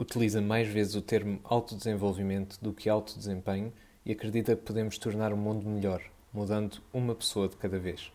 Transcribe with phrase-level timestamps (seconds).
[0.00, 3.70] utiliza mais vezes o termo autodesenvolvimento do que autodesempenho
[4.04, 8.10] e acredita que podemos tornar o mundo melhor, mudando uma pessoa de cada vez.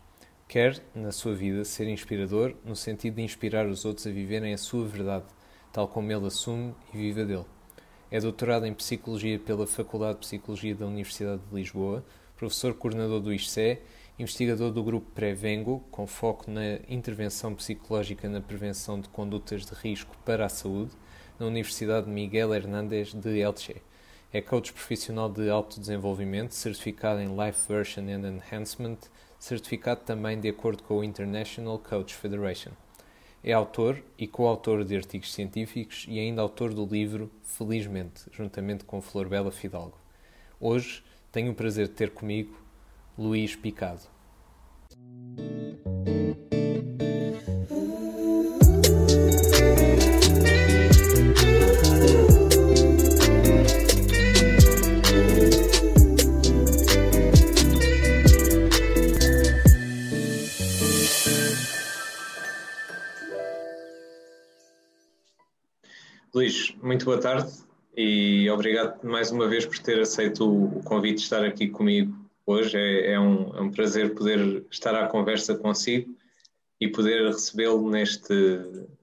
[0.47, 4.57] Quer, na sua vida, ser inspirador no sentido de inspirar os outros a viverem a
[4.57, 5.25] sua verdade,
[5.71, 7.45] tal como ele assume e vive dele.
[8.09, 12.03] É doutorado em Psicologia pela Faculdade de Psicologia da Universidade de Lisboa,
[12.35, 13.77] professor coordenador do ISCE,
[14.17, 20.17] investigador do grupo Prevengo, com foco na intervenção psicológica na prevenção de condutas de risco
[20.25, 20.91] para a saúde,
[21.39, 23.81] na Universidade Miguel Hernández de Elche.
[24.31, 28.97] É coach profissional de autodesenvolvimento, certificado em Life Version and Enhancement,
[29.39, 32.71] certificado também de acordo com o International Coach Federation.
[33.43, 39.01] É autor e coautor de artigos científicos e ainda autor do livro Felizmente, juntamente com
[39.01, 39.97] Flor Bela Fidalgo.
[40.59, 42.57] Hoje tenho o prazer de ter comigo
[43.17, 44.01] Luís Picado.
[66.95, 67.51] Muito boa tarde
[67.97, 72.15] e obrigado mais uma vez por ter aceito o convite de estar aqui comigo
[72.45, 72.77] hoje.
[72.77, 76.15] É, é, um, é um, prazer poder estar à conversa consigo
[76.79, 78.33] e poder recebê-lo neste,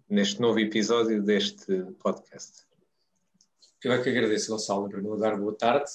[0.09, 2.63] neste novo episódio deste podcast.
[3.85, 4.87] Eu é que agradeço, Gonçalo.
[4.87, 5.91] Em primeiro lugar, boa tarde.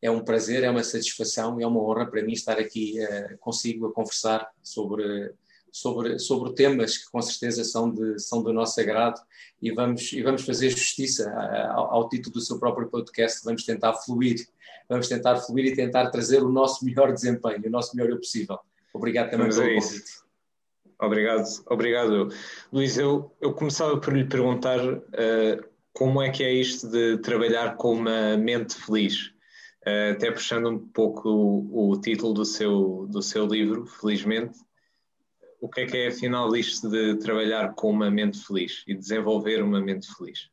[0.00, 3.36] É um prazer, é uma satisfação e é uma honra para mim estar aqui uh,
[3.36, 5.34] consigo a conversar sobre
[5.72, 9.20] sobre, sobre temas que com certeza são, de, são do nosso agrado
[9.60, 11.30] e vamos, e vamos fazer justiça
[11.72, 14.46] ao, ao, título do seu próprio podcast, vamos tentar fluir,
[14.88, 18.58] vamos tentar fluir e tentar trazer o nosso melhor desempenho, o nosso melhor possível.
[18.92, 20.30] Obrigado também pelo convite.
[21.00, 22.28] Obrigado, obrigado.
[22.70, 27.76] Luís, eu, eu começava por lhe perguntar uh, como é que é isto de trabalhar
[27.76, 29.28] com uma mente feliz?
[29.86, 34.58] Uh, até puxando um pouco o, o título do seu, do seu livro, felizmente,
[35.60, 39.62] o que é que é afinal isto de trabalhar com uma mente feliz e desenvolver
[39.62, 40.48] uma mente feliz?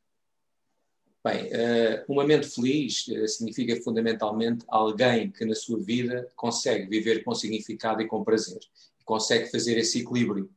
[1.24, 7.24] Bem, uh, uma mente feliz uh, significa fundamentalmente alguém que na sua vida consegue viver
[7.24, 8.60] com significado e com prazer,
[9.06, 10.50] consegue fazer esse equilíbrio.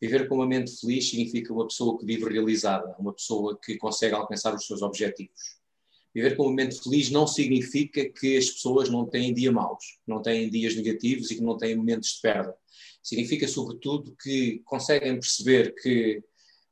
[0.00, 4.14] Viver com uma mente feliz significa uma pessoa que vive realizada, uma pessoa que consegue
[4.14, 5.58] alcançar os seus objetivos.
[6.14, 10.22] Viver com uma mente feliz não significa que as pessoas não têm dias maus, não
[10.22, 12.56] têm dias negativos e que não têm momentos de perda
[13.08, 16.22] significa, sobretudo, que conseguem perceber que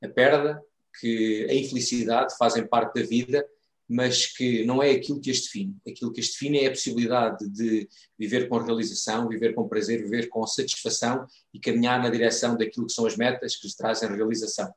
[0.02, 0.62] a perda,
[1.00, 3.46] que a infelicidade fazem parte da vida,
[3.88, 5.76] mas que não é aquilo que as define.
[5.88, 7.88] Aquilo que as define é a possibilidade de
[8.18, 12.92] viver com realização, viver com prazer, viver com satisfação e caminhar na direção daquilo que
[12.92, 14.72] são as metas que lhes trazem realização.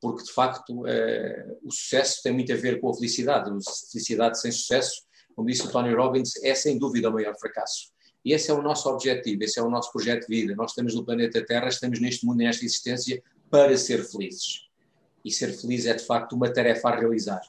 [0.00, 3.50] Porque, de facto, uh, o sucesso tem muito a ver com a felicidade.
[3.50, 5.02] A felicidade sem sucesso,
[5.36, 7.92] como disse o Tony Robbins, é sem dúvida o maior fracasso.
[8.24, 10.54] E esse é o nosso objetivo, esse é o nosso projeto de vida.
[10.54, 14.68] Nós estamos no planeta Terra, estamos neste mundo, nesta existência, para ser felizes.
[15.24, 17.40] E ser feliz é, de facto, uma tarefa a realizar.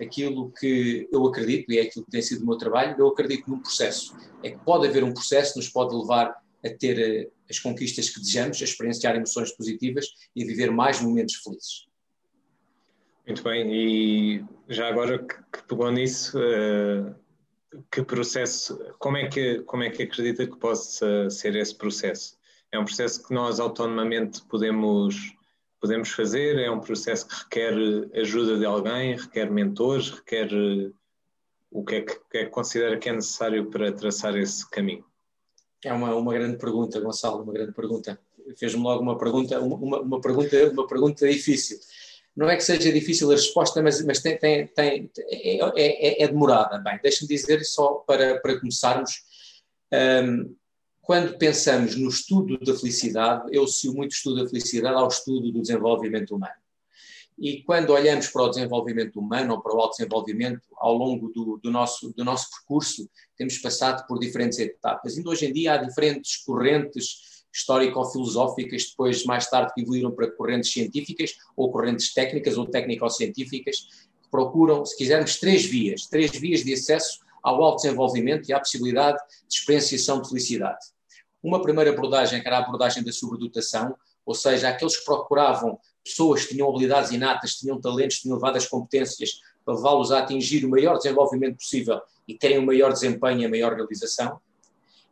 [0.00, 3.48] Aquilo que eu acredito, e é aquilo que tem sido o meu trabalho, eu acredito
[3.48, 4.16] num processo.
[4.42, 8.10] É que pode haver um processo que nos pode levar a ter eh, as conquistas
[8.10, 11.86] que desejamos, a experienciar emoções positivas e a viver mais momentos felizes.
[13.26, 17.27] Muito bem, e já agora que, pegou nisso, uh
[17.90, 22.38] que processo, como é que, como é que acredita que possa ser esse processo?
[22.72, 25.34] É um processo que nós autonomamente podemos,
[25.80, 26.58] podemos fazer?
[26.58, 27.74] É um processo que requer
[28.14, 30.48] ajuda de alguém, requer mentores, requer
[31.70, 35.04] o que é que, que, é que considera que é necessário para traçar esse caminho?
[35.84, 38.18] É uma, uma grande pergunta, Gonçalo, uma grande pergunta.
[38.56, 41.78] Fez-me logo uma pergunta, uma, uma, pergunta, uma pergunta difícil
[42.38, 46.28] não é que seja difícil a resposta, mas, mas tem, tem, tem é, é, é,
[46.28, 46.78] demorada.
[46.78, 49.22] Bem, deixa-me dizer só para, para começarmos.
[49.92, 50.54] Um,
[51.02, 55.50] quando pensamos no estudo da felicidade, eu associo muito o estudo da felicidade ao estudo
[55.50, 56.54] do desenvolvimento humano.
[57.36, 61.72] E quando olhamos para o desenvolvimento humano ou para o autodesenvolvimento, ao longo do, do,
[61.72, 65.16] nosso, do nosso percurso, temos passado por diferentes etapas.
[65.18, 70.72] E hoje em dia há diferentes correntes histórico-filosóficas, depois mais tarde que evoluíram para correntes
[70.72, 73.76] científicas ou correntes técnicas ou técnico-científicas,
[74.22, 79.18] que procuram, se quisermos, três vias, três vias de acesso ao autodesenvolvimento e à possibilidade
[79.48, 80.86] de experienciação de felicidade.
[81.42, 83.94] Uma primeira abordagem, que era a abordagem da sobredotação,
[84.24, 89.40] ou seja, aqueles que procuravam pessoas que tinham habilidades inatas, tinham talentos, tinham elevadas competências
[89.64, 93.48] para levá-los a atingir o maior desenvolvimento possível e terem o maior desempenho e a
[93.48, 94.40] maior realização.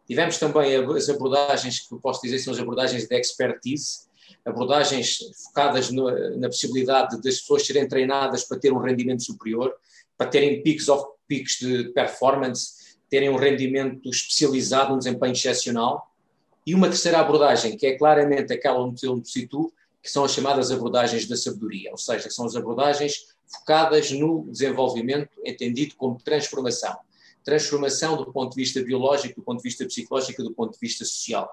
[0.06, 4.06] Tivemos também as abordagens que eu posso dizer são as abordagens de expertise,
[4.44, 9.74] abordagens focadas no, na possibilidade das pessoas serem treinadas para ter um rendimento superior,
[10.16, 16.12] para terem picos of picos de performance, terem um rendimento especializado, um desempenho excepcional.
[16.64, 19.72] E uma terceira abordagem, que é claramente aquela onde eu me situo,
[20.02, 25.30] que são as chamadas abordagens da sabedoria, ou seja, são as abordagens focadas no desenvolvimento
[25.44, 26.96] entendido como transformação.
[27.46, 31.04] Transformação do ponto de vista biológico, do ponto de vista psicológico do ponto de vista
[31.04, 31.48] social.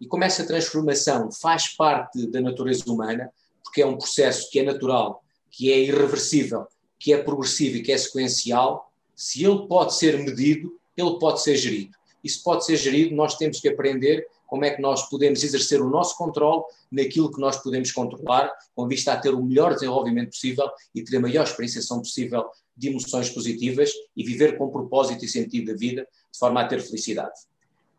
[0.00, 3.30] E como essa transformação faz parte da natureza humana,
[3.62, 6.66] porque é um processo que é natural, que é irreversível,
[6.98, 11.56] que é progressivo e que é sequencial, se ele pode ser medido, ele pode ser
[11.56, 11.96] gerido.
[12.24, 15.80] E se pode ser gerido, nós temos que aprender como é que nós podemos exercer
[15.80, 20.30] o nosso controle naquilo que nós podemos controlar, com vista a ter o melhor desenvolvimento
[20.30, 22.44] possível e ter a maior experienciação possível
[22.80, 26.80] de emoções positivas e viver com propósito e sentido da vida, de forma a ter
[26.80, 27.38] felicidade.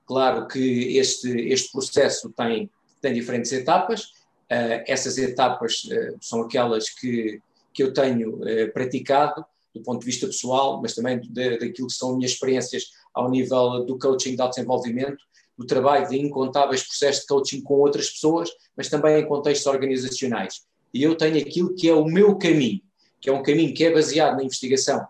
[0.05, 2.69] Claro que este, este processo tem,
[2.99, 7.39] tem diferentes etapas, uh, essas etapas uh, são aquelas que,
[7.71, 12.17] que eu tenho uh, praticado do ponto de vista pessoal, mas também daquilo que são
[12.17, 15.23] minhas experiências ao nível do coaching de autodesenvolvimento,
[15.57, 20.63] do trabalho de incontáveis processos de coaching com outras pessoas, mas também em contextos organizacionais.
[20.93, 22.81] E eu tenho aquilo que é o meu caminho,
[23.21, 25.05] que é um caminho que é baseado na investigação,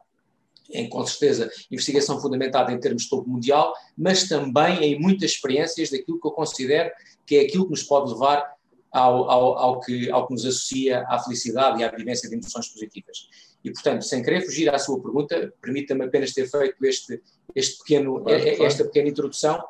[0.70, 5.90] em com certeza investigação fundamentada em termos de topo mundial, mas também em muitas experiências
[5.90, 6.92] daquilo que eu considero
[7.26, 8.46] que é aquilo que nos pode levar
[8.92, 12.68] ao, ao, ao, que, ao que nos associa à felicidade e à vivência de emoções
[12.68, 13.30] positivas.
[13.64, 17.22] E, portanto, sem querer fugir à sua pergunta, permita-me apenas ter feito este,
[17.56, 18.64] este pequeno, claro, claro.
[18.66, 19.64] esta pequena introdução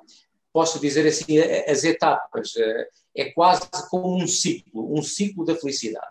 [0.54, 2.56] posso dizer assim, as etapas.
[2.58, 6.06] Eh, é quase como um ciclo, um ciclo da felicidade.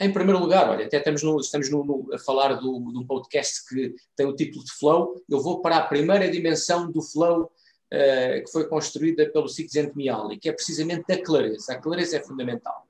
[0.00, 3.64] Em primeiro lugar, olha, até estamos, no, estamos no, no, a falar do, um podcast
[3.68, 5.22] que tem o título de Flow.
[5.28, 10.48] Eu vou para a primeira dimensão do Flow uh, que foi construída pelo Csikszentmihalyi, que
[10.48, 11.72] é precisamente a clareza.
[11.72, 12.86] A clareza é fundamental.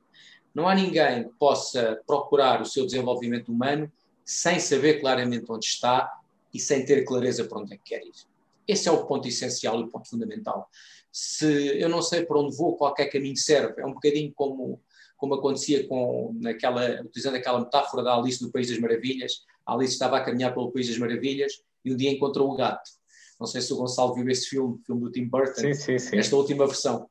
[0.55, 3.93] Não há ninguém que possa procurar o seu desenvolvimento humano
[4.25, 6.11] sem saber claramente onde está
[6.55, 8.13] e sem ter clareza para onde é que quer ir.
[8.67, 10.71] Esse é o ponto essencial e o ponto fundamental.
[11.13, 13.83] Se eu não sei para onde vou, qualquer caminho serve.
[13.83, 14.81] É um bocadinho como,
[15.17, 19.43] como acontecia com naquela, utilizando aquela metáfora da Alice no País das Maravilhas.
[19.67, 22.91] A Alice estava a caminhar pelo País das Maravilhas e um dia encontrou o gato.
[23.39, 26.17] Não sei se o Gonçalo viu esse filme, filme do Tim Burton, sim, sim, sim.
[26.17, 27.09] esta última versão.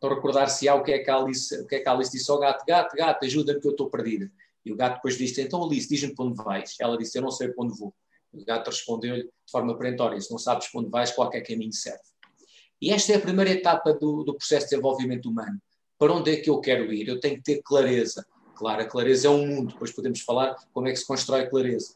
[0.00, 1.92] Para recordar se há o que é que a Alice, o que é que a
[1.92, 4.30] Alice disse ao gato: Gato, gato, ajuda-me que eu estou perdida.
[4.64, 6.74] E o gato depois disse: Então, Alice, diz-me para onde vais.
[6.80, 7.94] Ela disse: Eu não sei para onde vou.
[8.32, 12.02] O gato respondeu-lhe de forma perentória: se não sabes para onde vais, qualquer caminho serve.
[12.80, 15.58] E esta é a primeira etapa do, do processo de desenvolvimento humano.
[15.98, 17.08] Para onde é que eu quero ir?
[17.08, 18.26] Eu tenho que ter clareza.
[18.54, 21.94] Claro, a clareza é um mundo, depois podemos falar como é que se constrói clareza.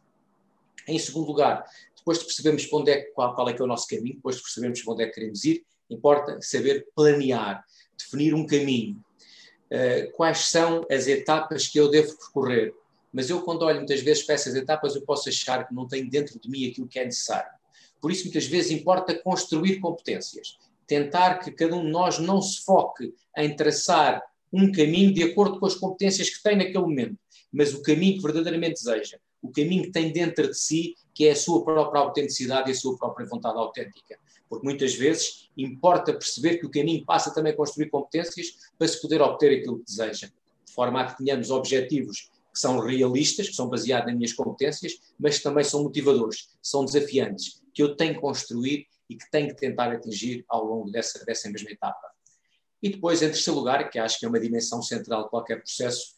[0.87, 1.65] Em segundo lugar,
[1.97, 4.43] depois de percebermos onde é, qual, qual é que é o nosso caminho, depois de
[4.43, 7.65] percebermos onde é que queremos ir, importa saber planear,
[7.99, 9.03] definir um caminho.
[9.71, 12.75] Uh, quais são as etapas que eu devo percorrer?
[13.13, 16.09] mas eu, quando olho muitas vezes para essas etapas, eu posso achar que não tenho
[16.09, 17.51] dentro de mim aquilo que é necessário.
[18.01, 20.59] Por isso, muitas vezes, importa construir competências.
[20.91, 24.21] Tentar que cada um de nós não se foque em traçar
[24.53, 27.17] um caminho de acordo com as competências que tem naquele momento,
[27.53, 31.31] mas o caminho que verdadeiramente deseja, o caminho que tem dentro de si, que é
[31.31, 34.19] a sua própria autenticidade e a sua própria vontade autêntica.
[34.49, 39.01] Porque muitas vezes importa perceber que o caminho passa também a construir competências para se
[39.01, 43.55] poder obter aquilo que deseja, de forma a que tenhamos objetivos que são realistas, que
[43.55, 48.15] são baseados nas minhas competências, mas que também são motivadores, são desafiantes, que eu tenho
[48.15, 52.09] que construir e que tenho que tentar atingir ao longo dessa, dessa mesma etapa.
[52.81, 56.15] E depois, em terceiro lugar, que acho que é uma dimensão central de qualquer processo,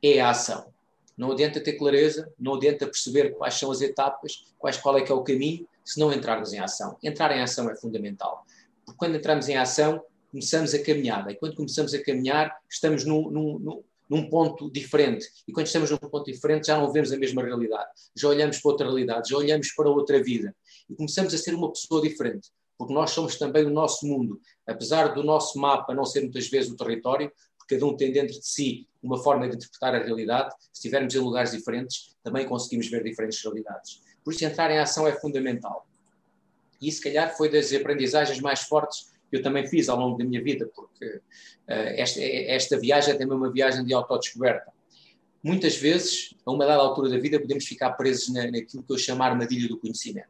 [0.00, 0.72] é a ação.
[1.18, 5.10] Não adianta ter clareza, não adianta perceber quais são as etapas, quais, qual é que
[5.10, 6.96] é o caminho, se não entrarmos em ação.
[7.02, 8.44] Entrar em ação é fundamental.
[8.84, 11.32] Porque quando entramos em ação, começamos a caminhada.
[11.32, 15.26] E quando começamos a caminhar, estamos num, num, num ponto diferente.
[15.46, 17.90] E quando estamos num ponto diferente, já não vemos a mesma realidade.
[18.14, 20.54] Já olhamos para outra realidade, já olhamos para outra vida.
[20.88, 22.50] E começamos a ser uma pessoa diferente.
[22.78, 24.40] Porque nós somos também o nosso mundo.
[24.66, 28.38] Apesar do nosso mapa não ser muitas vezes o território, porque cada um tem dentro
[28.38, 32.88] de si uma forma de interpretar a realidade, se estivermos em lugares diferentes, também conseguimos
[32.88, 34.02] ver diferentes realidades.
[34.24, 35.86] Por isso, entrar em ação é fundamental.
[36.80, 40.24] E, se calhar, foi das aprendizagens mais fortes que eu também fiz ao longo da
[40.24, 41.22] minha vida, porque uh,
[41.68, 44.72] esta, esta viagem é também uma viagem de autodescoberta.
[45.42, 48.98] Muitas vezes, a uma dada altura da vida, podemos ficar presos na, naquilo que eu
[48.98, 50.28] chamo a armadilha do conhecimento,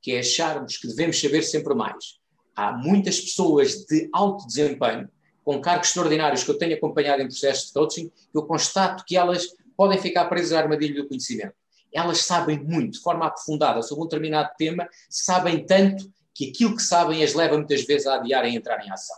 [0.00, 2.18] que é acharmos que devemos saber sempre mais.
[2.54, 5.08] Há muitas pessoas de alto desempenho,
[5.44, 9.48] com cargos extraordinários que eu tenho acompanhado em processos de coaching, eu constato que elas
[9.76, 11.54] podem ficar presas à armadilha do conhecimento.
[11.92, 16.82] Elas sabem muito, de forma aprofundada, sobre um determinado tema, sabem tanto que aquilo que
[16.82, 19.16] sabem as leva muitas vezes a adiar em entrar em ação.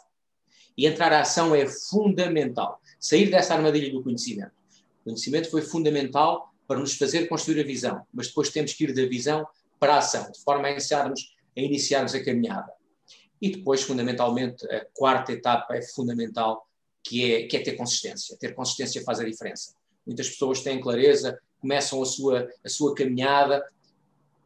[0.77, 2.81] E entrar em ação é fundamental.
[2.99, 4.53] sair dessa armadilha do conhecimento.
[5.01, 8.95] O conhecimento foi fundamental para nos fazer construir a visão, mas depois temos que ir
[8.95, 9.47] da visão
[9.83, 12.73] para a ação, de forma a iniciarmos, a, iniciarmos a caminhada.
[13.41, 16.69] E depois, fundamentalmente, a quarta etapa é fundamental,
[17.03, 18.37] que é, que é ter consistência.
[18.39, 19.75] Ter consistência faz a diferença.
[20.07, 23.61] Muitas pessoas têm clareza, começam a sua, a sua caminhada,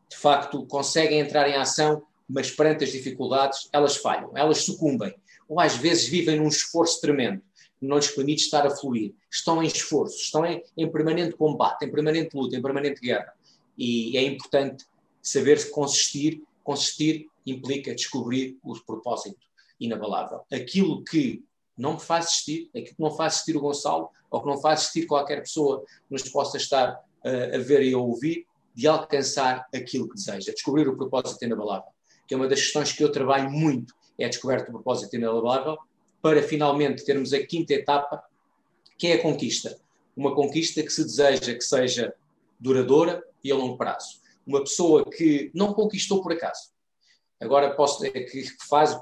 [0.08, 5.14] de facto conseguem entrar em ação, mas perante as dificuldades elas falham, elas sucumbem,
[5.46, 7.42] ou às vezes vivem num esforço tremendo,
[7.78, 9.14] não lhes permite estar a fluir.
[9.30, 13.34] Estão em esforço, estão em, em permanente combate, em permanente luta, em permanente guerra.
[13.76, 14.86] E é importante
[15.28, 16.42] saber consistir.
[16.62, 19.38] Consistir implica descobrir o propósito
[19.78, 20.40] inabalável.
[20.52, 21.44] Aquilo que
[21.76, 24.80] não me faz existir, aquilo que não faz existir o Gonçalo, ou que não faz
[24.80, 29.66] existir qualquer pessoa que nos possa estar uh, a ver e a ouvir, de alcançar
[29.74, 31.88] aquilo que deseja, descobrir o propósito inabalável,
[32.26, 35.78] que é uma das questões que eu trabalho muito, é a descoberta do propósito inabalável,
[36.20, 38.22] para finalmente termos a quinta etapa,
[38.98, 39.78] que é a conquista.
[40.16, 42.14] Uma conquista que se deseja que seja
[42.58, 44.20] duradoura e a longo prazo.
[44.46, 46.70] Uma pessoa que não conquistou por acaso.
[47.40, 48.98] Agora posso é que faz,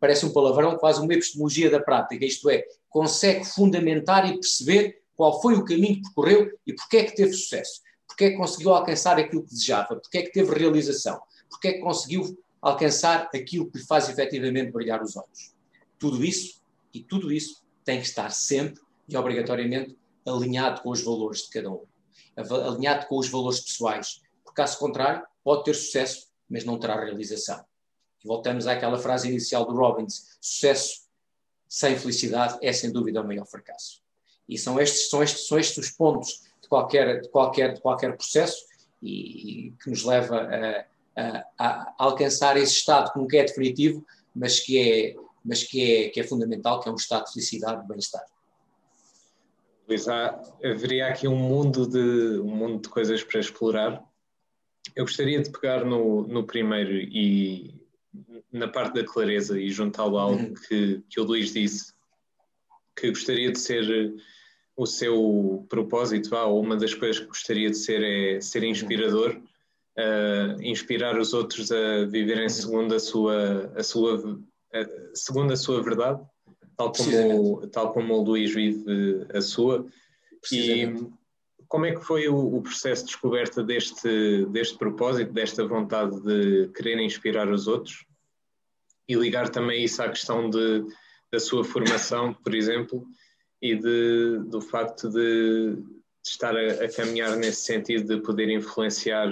[0.00, 5.40] parece um palavrão, faz uma epistemologia da prática, isto é, consegue fundamentar e perceber qual
[5.42, 7.82] foi o caminho que percorreu e porque é que teve sucesso.
[8.06, 11.20] Porque é que conseguiu alcançar aquilo que desejava, porque é que teve realização,
[11.50, 15.54] porque é que conseguiu alcançar aquilo que lhe faz efetivamente brilhar os olhos.
[15.98, 19.96] Tudo isso, e tudo isso, tem que estar sempre e obrigatoriamente
[20.26, 21.84] alinhado com os valores de cada um,
[22.36, 24.22] alinhado com os valores pessoais,
[24.54, 27.64] caso contrário, pode ter sucesso, mas não terá realização.
[28.24, 31.04] E voltamos àquela frase inicial do Robbins: sucesso
[31.68, 34.02] sem felicidade é sem dúvida o maior fracasso.
[34.48, 38.16] E são estes, são estes, são estes os pontos de qualquer, de qualquer, de qualquer
[38.16, 38.64] processo
[39.02, 44.04] e, e que nos leva a, a, a, alcançar esse estado que nunca é definitivo,
[44.34, 47.84] mas que é, mas que é, que é fundamental, que é um estado de felicidade
[47.84, 48.24] e bem-estar.
[49.86, 54.02] Luís, haveria aqui um mundo, de, um mundo de coisas para explorar.
[54.94, 57.74] Eu gostaria de pegar no, no primeiro e
[58.52, 60.54] na parte da clareza e juntá-lo a algo uhum.
[60.68, 61.92] que, que o Luís disse,
[62.96, 64.14] que gostaria de ser
[64.76, 69.40] o seu propósito, ah, uma das coisas que gostaria de ser é ser inspirador,
[69.98, 74.40] uh, inspirar os outros a viverem segundo a sua, a sua,
[74.72, 76.20] a, segundo a sua verdade,
[76.76, 79.86] tal como, tal como o Luís vive a sua.
[80.52, 80.86] E
[81.68, 86.68] como é que foi o, o, processo de descoberta deste, deste propósito, desta vontade de
[86.74, 88.04] querer inspirar os outros?
[89.08, 90.84] E ligar também isso à questão de,
[91.30, 93.06] da sua formação, por exemplo,
[93.60, 99.28] e de, do facto de, de estar a, a, caminhar nesse sentido de poder influenciar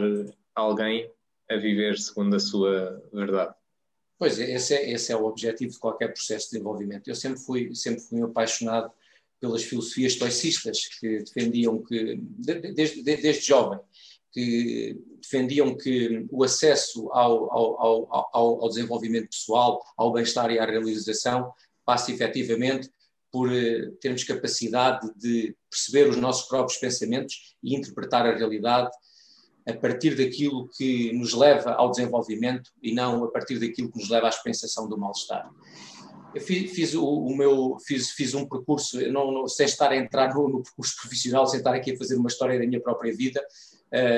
[0.55, 1.11] alguém
[1.51, 3.55] a viver segundo a sua verdade.
[4.19, 7.09] Pois, esse é, esse é o objetivo de qualquer processo de desenvolvimento.
[7.09, 8.93] Eu sempre fui, sempre fui apaixonado
[9.43, 13.81] pelas filosofias estoicistas que defendiam que, desde, desde jovem,
[14.31, 20.65] que defendiam que o acesso ao, ao, ao, ao desenvolvimento pessoal, ao bem-estar e à
[20.65, 21.53] realização
[21.85, 22.89] passa efetivamente
[23.33, 28.91] por eh, termos capacidade de perceber os nossos próprios pensamentos e interpretar a realidade
[29.67, 34.09] a partir daquilo que nos leva ao desenvolvimento e não a partir daquilo que nos
[34.09, 35.51] leva à expensação do mal-estar.
[36.35, 39.97] Eu fiz, fiz, o, o, meu, fiz, fiz um percurso, não, não, sem estar a
[39.97, 43.15] entrar no, no, percurso profissional, sem estar aqui a fazer uma história da minha própria
[43.15, 43.45] vida,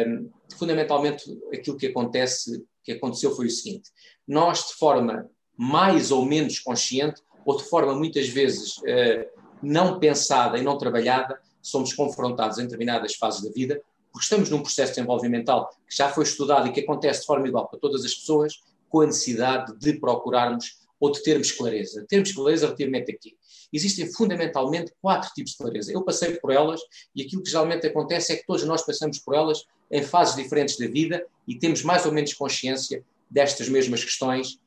[0.06, 3.90] um, fundamentalmente aquilo que acontece, que aconteceu foi o seguinte:
[4.26, 9.26] nós de forma mais ou menos consciente ou de forma muitas vezes uh,
[9.62, 13.80] não pensada e não trabalhada, somos confrontados em determinadas fases da vida,
[14.12, 17.68] porque estamos num processo desenvolvimental que já foi estudado e que acontece de forma igual
[17.68, 22.06] para todas as pessoas, com a necessidade de procurarmos ou de termos clareza.
[22.08, 23.36] Termos clareza relativamente aqui.
[23.70, 25.92] Existem fundamentalmente quatro tipos de clareza.
[25.92, 26.80] Eu passei por elas
[27.14, 30.78] e aquilo que geralmente acontece é que todos nós passamos por elas em fases diferentes
[30.78, 34.58] da vida e temos mais ou menos consciência destas mesmas questões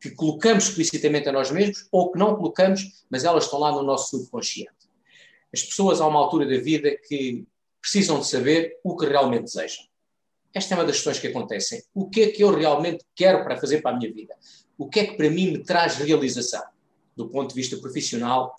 [0.00, 3.84] que colocamos explicitamente a nós mesmos ou que não colocamos, mas elas estão lá no
[3.84, 4.72] nosso subconsciente.
[5.52, 7.46] As pessoas, há uma altura da vida, que
[7.80, 9.84] precisam de saber o que realmente desejam.
[10.54, 11.82] Esta é uma das questões que acontecem.
[11.92, 14.34] O que é que eu realmente quero para fazer para a minha vida?
[14.78, 16.62] O que é que para mim me traz realização?
[17.16, 18.54] Do ponto de vista profissional,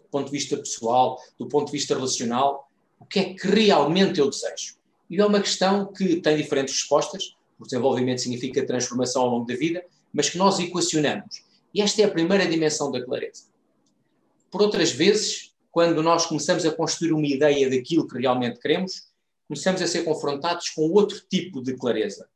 [0.00, 2.68] do ponto de vista pessoal, do ponto de vista relacional,
[2.98, 4.76] o que é que realmente eu desejo?
[5.08, 7.36] E é uma questão que tem diferentes respostas.
[7.58, 11.42] O desenvolvimento significa transformação ao longo da vida, mas que nós equacionamos.
[11.72, 13.44] E esta é a primeira dimensão da clareza.
[14.50, 19.07] Por outras vezes, quando nós começamos a construir uma ideia daquilo que realmente queremos,
[19.48, 22.28] começamos a ser confrontados com outro tipo de clareza.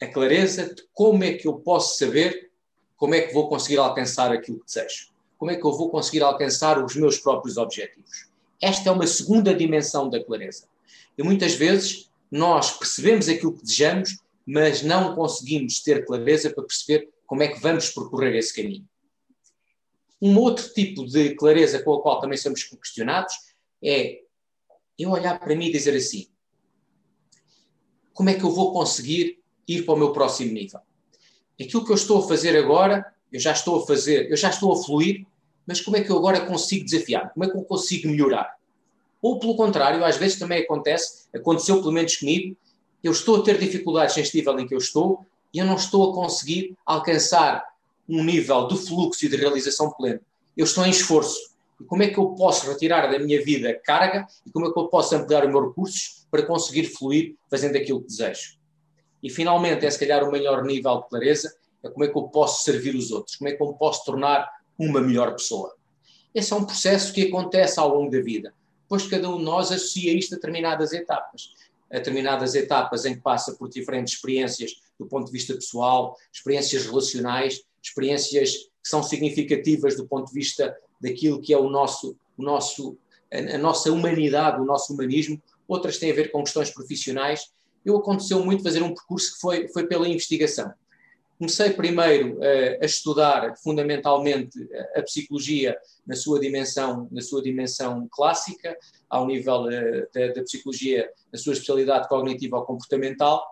[0.00, 2.50] A clareza de como é que eu posso saber
[2.96, 5.12] como é que vou conseguir alcançar aquilo que desejo.
[5.36, 8.30] como é que eu vou conseguir alcançar os meus próprios objetivos?
[8.62, 10.66] Esta é uma segunda dimensão da clareza.
[11.18, 14.16] E muitas vezes nós percebemos aquilo que desejamos,
[14.46, 18.88] mas não conseguimos ter clareza para perceber como é que vamos percorrer esse caminho.
[20.22, 23.34] Um outro tipo de clareza com a qual também somos questionados
[23.82, 24.23] é
[24.98, 26.26] eu olhar para mim e dizer assim:
[28.12, 30.80] como é que eu vou conseguir ir para o meu próximo nível?
[31.60, 34.72] Aquilo que eu estou a fazer agora, eu já estou a fazer, eu já estou
[34.72, 35.26] a fluir,
[35.66, 37.32] mas como é que eu agora consigo desafiar?
[37.32, 38.56] Como é que eu consigo melhorar?
[39.20, 42.56] Ou pelo contrário, às vezes também acontece, aconteceu pelo menos comigo,
[43.02, 46.10] eu estou a ter dificuldades neste nível em que eu estou e eu não estou
[46.10, 47.64] a conseguir alcançar
[48.08, 50.20] um nível de fluxo e de realização pleno.
[50.56, 51.53] Eu estou em esforço.
[51.80, 54.78] E como é que eu posso retirar da minha vida carga e como é que
[54.78, 58.58] eu posso ampliar os meus recursos para conseguir fluir fazendo aquilo que desejo?
[59.22, 62.24] E finalmente, é se calhar o maior nível de clareza, é como é que eu
[62.24, 65.74] posso servir os outros, como é que eu posso tornar uma melhor pessoa.
[66.34, 68.54] Esse é um processo que acontece ao longo da vida,
[68.88, 71.54] pois cada um de nós associa isto a determinadas etapas.
[71.90, 76.86] A determinadas etapas em que passa por diferentes experiências do ponto de vista pessoal, experiências
[76.86, 82.42] relacionais, experiências que são significativas do ponto de vista daquilo que é o nosso, o
[82.42, 82.96] nosso,
[83.32, 87.52] a, a nossa humanidade, o nosso humanismo, outras têm a ver com questões profissionais.
[87.84, 90.72] Eu aconteceu muito fazer um percurso que foi, foi pela investigação.
[91.38, 94.56] Comecei primeiro uh, a estudar fundamentalmente
[94.94, 98.76] a, a psicologia na sua dimensão, na sua dimensão clássica,
[99.10, 103.44] ao nível uh, da, da, psicologia, na sua especialidade cognitiva ou comportamental.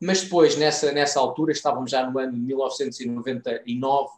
[0.00, 4.10] Mas depois, nessa, nessa altura, estávamos já no ano de 1999,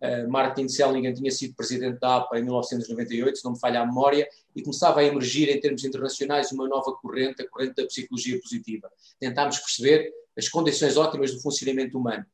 [0.00, 3.86] Uh, Martin Sellinger tinha sido presidente da APA em 1998, se não me falha a
[3.86, 8.38] memória, e começava a emergir em termos internacionais uma nova corrente, a corrente da psicologia
[8.40, 8.90] positiva.
[9.18, 12.26] Tentámos perceber as condições ótimas do funcionamento humano.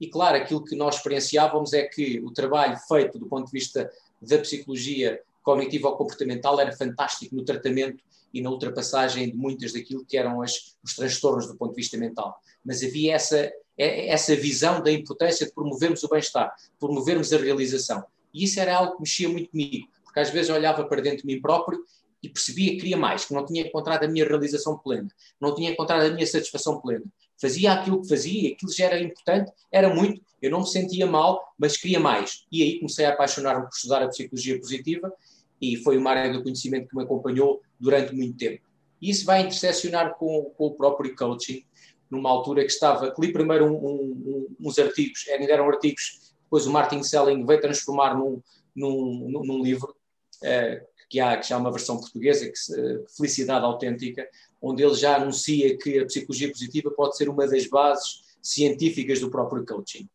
[0.00, 3.88] E claro, aquilo que nós experienciávamos é que o trabalho feito do ponto de vista
[4.20, 8.02] da psicologia cognitiva ou comportamental era fantástico no tratamento
[8.32, 11.96] e na ultrapassagem de muitas daquilo que eram as, os transtornos do ponto de vista
[11.96, 12.36] mental.
[12.64, 18.04] Mas havia essa é essa visão da importância de promovermos o bem-estar, promovermos a realização.
[18.32, 21.18] E isso era algo que mexia muito comigo, porque às vezes eu olhava para dentro
[21.18, 21.84] de mim próprio
[22.22, 25.08] e percebia que queria mais, que não tinha encontrado a minha realização plena,
[25.40, 27.04] não tinha encontrado a minha satisfação plena.
[27.38, 31.54] Fazia aquilo que fazia, aquilo já era importante, era muito, eu não me sentia mal,
[31.58, 32.44] mas queria mais.
[32.50, 35.12] E aí comecei a apaixonar-me por estudar a psicologia positiva
[35.60, 38.62] e foi uma área do conhecimento que me acompanhou durante muito tempo.
[39.00, 41.62] E isso vai interseccionar com, com o próprio coaching,
[42.10, 46.66] numa altura que estava, que li primeiro um, um, uns artigos, ainda eram artigos, depois
[46.66, 48.42] o Martin Selling veio transformar num,
[48.74, 49.94] num, num livro,
[50.42, 54.28] uh, que, há, que há uma versão portuguesa, que uh, Felicidade Autêntica,
[54.60, 59.30] onde ele já anuncia que a psicologia positiva pode ser uma das bases científicas do
[59.30, 60.08] próprio coaching.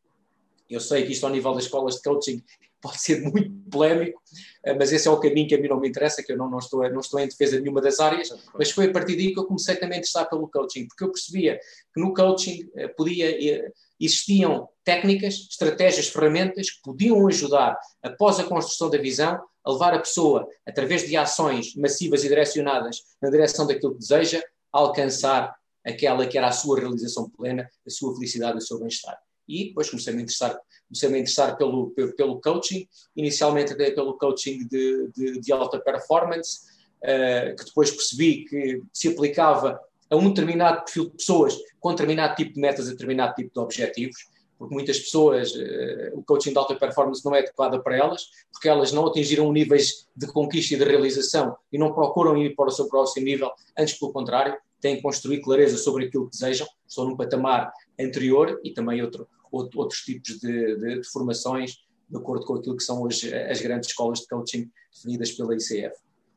[0.70, 2.44] Eu sei que isto ao nível das escolas de coaching
[2.82, 4.22] pode ser muito polémico,
[4.64, 6.50] eh, mas esse é o caminho que a mim não me interessa, que eu não,
[6.50, 9.34] não, estou, não estou em defesa de nenhuma das áreas, mas foi a partir daí
[9.34, 11.60] que eu comecei também a interessar pelo coaching, porque eu percebia
[11.94, 18.44] que no coaching eh, podia, eh, existiam técnicas, estratégias, ferramentas que podiam ajudar, após a
[18.44, 23.68] construção da visão, a levar a pessoa, através de ações massivas e direcionadas na direção
[23.68, 25.54] daquilo que deseja, a alcançar
[25.86, 29.18] aquela que era a sua realização plena, a sua felicidade, o seu bem-estar.
[29.50, 30.60] E depois comecei a me interessar
[30.90, 35.80] comecei a me interessar pelo, pelo coaching, inicialmente até pelo coaching de, de, de alta
[35.80, 36.62] performance,
[37.04, 42.36] uh, que depois percebi que se aplicava a um determinado perfil de pessoas com determinado
[42.36, 46.58] tipo de metas, a determinado tipo de objetivos, porque muitas pessoas, uh, o coaching de
[46.58, 50.78] alta performance não é adequado para elas, porque elas não atingiram níveis de conquista e
[50.78, 54.96] de realização e não procuram ir para o seu próximo nível, antes pelo contrário, têm
[54.96, 60.02] que construir clareza sobre aquilo que desejam, estão num patamar anterior e também outro, outros
[60.02, 61.78] tipos de, de, de, formações,
[62.10, 65.96] de acordo com aquilo que são as, as grandes escolas de coaching definidas pela ICF.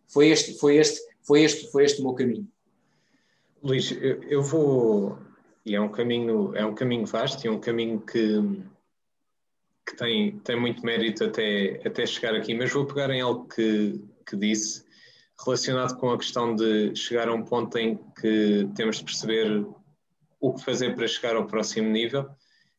[0.08, 2.48] Foi este, foi este, foi este, foi este o meu caminho.
[3.62, 5.18] Luís, eu, eu vou
[5.64, 8.62] e é um caminho é um caminho vasto e é um caminho que
[9.86, 14.00] que tem, tem muito mérito até, até chegar aqui, mas vou pegar em algo que,
[14.24, 14.84] que disse
[15.44, 19.66] relacionado com a questão de chegar a um ponto em que temos de perceber
[20.40, 22.28] o que fazer para chegar ao próximo nível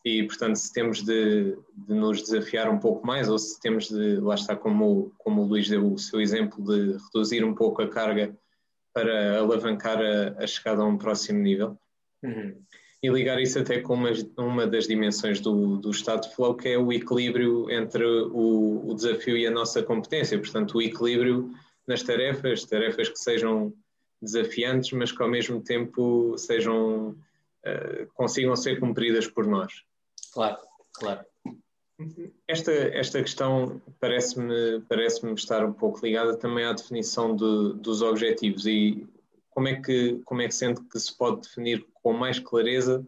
[0.05, 1.55] e, portanto, se temos de,
[1.87, 5.45] de, nos desafiar um pouco mais ou se temos de, lá está, como, como o
[5.45, 8.35] Luís deu o seu exemplo, de reduzir um pouco a carga
[8.93, 11.77] para alavancar a, a chegada a um próximo nível.
[12.21, 12.61] Uhum.
[13.01, 16.69] E ligar isso até com uma, uma das dimensões do, do estado de flow, que
[16.69, 20.37] é o equilíbrio entre o, o desafio e a nossa competência.
[20.37, 21.51] Portanto, o equilíbrio
[21.87, 23.73] nas tarefas, tarefas que sejam
[24.21, 29.73] desafiantes, mas que ao mesmo tempo sejam, uh, consigam ser cumpridas por nós.
[30.33, 30.57] Claro,
[30.93, 31.25] claro.
[32.47, 38.65] Esta, esta questão parece-me parece estar um pouco ligada também à definição de, dos objetivos
[38.65, 39.07] e
[39.51, 42.99] como é, que, como é que sente que se pode definir com mais clareza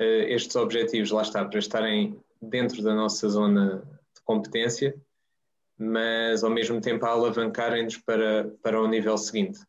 [0.00, 3.82] uh, estes objetivos, lá está, para estarem dentro da nossa zona
[4.14, 4.96] de competência,
[5.78, 9.60] mas ao mesmo tempo a alavancarem-nos para, para o nível seguinte?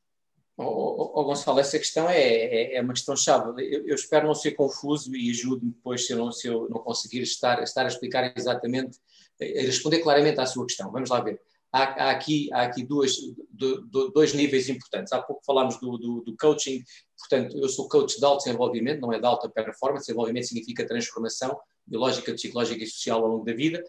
[0.60, 3.64] Oh, oh, Gonçalo, essa questão é, é, é uma questão chave.
[3.64, 6.80] Eu, eu, espero não ser confuso e ajude-me depois se eu, não, se eu não
[6.80, 8.98] conseguir estar, estar a explicar exatamente,
[9.40, 10.92] a responder claramente à sua questão.
[10.92, 11.40] Vamos lá ver.
[11.72, 13.16] Há, há aqui, há aqui duas,
[13.52, 15.14] do, do, dois níveis importantes.
[15.14, 16.84] Há pouco falámos do, do, do, coaching,
[17.20, 20.08] portanto, eu sou coach de alto desenvolvimento, não é de alta performance.
[20.08, 23.84] Desenvolvimento significa transformação biológica, psicológica e social ao longo da vida.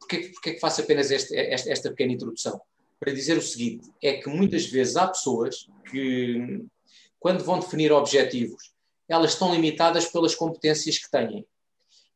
[0.00, 2.60] Porquê, porquê que faço apenas este, esta pequena introdução?
[3.04, 6.64] Para dizer o seguinte: é que muitas vezes há pessoas que,
[7.20, 8.72] quando vão definir objetivos,
[9.06, 11.46] elas estão limitadas pelas competências que têm.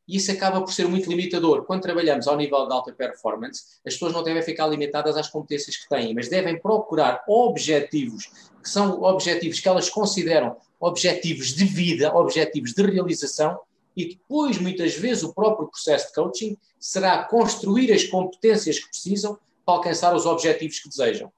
[0.07, 1.65] E isso acaba por ser muito limitador.
[1.65, 5.77] Quando trabalhamos ao nível de alta performance, as pessoas não devem ficar limitadas às competências
[5.77, 8.25] que têm, mas devem procurar objetivos
[8.63, 13.59] que são objetivos que elas consideram objetivos de vida, objetivos de realização,
[13.95, 19.37] e depois, muitas vezes, o próprio processo de coaching será construir as competências que precisam
[19.69, 21.31] para alcançar os objetivos que desejam.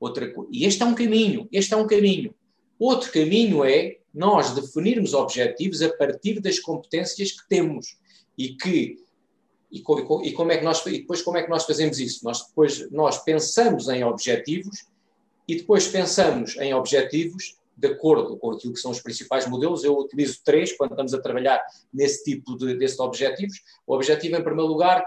[0.00, 2.34] Outra, e este é um caminho, este é um caminho.
[2.78, 7.98] Outro caminho é nós definirmos objetivos a partir das competências que temos
[8.36, 8.96] e que
[9.70, 12.24] e, e, como é que nós e depois como é que nós fazemos isso?
[12.24, 14.86] Nós depois nós pensamos em objetivos
[15.46, 19.82] e depois pensamos em objetivos de acordo com aquilo que são os principais modelos.
[19.82, 21.62] Eu utilizo três quando estamos a trabalhar
[21.92, 23.62] nesse tipo de desses objetivos.
[23.86, 25.06] O objetivo, em primeiro lugar,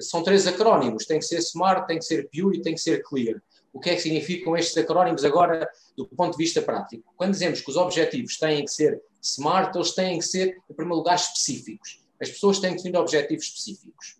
[0.00, 3.02] são três acrónimos, tem que ser SMART, tem que ser Pure e tem que ser
[3.02, 3.40] Clear.
[3.72, 7.12] O que é que significam estes acrónimos agora do ponto de vista prático?
[7.16, 10.98] Quando dizemos que os objetivos têm que ser SMART, eles têm que ser, em primeiro
[10.98, 12.00] lugar, específicos.
[12.20, 14.18] As pessoas têm que definir objetivos específicos.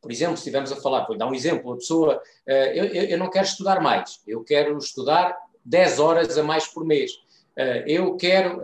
[0.00, 3.18] Por exemplo, se estivermos a falar, vou dar um exemplo, a pessoa, eh, eu, eu
[3.18, 7.12] não quero estudar mais, eu quero estudar 10 horas a mais por mês.
[7.54, 8.60] Eh, eu quero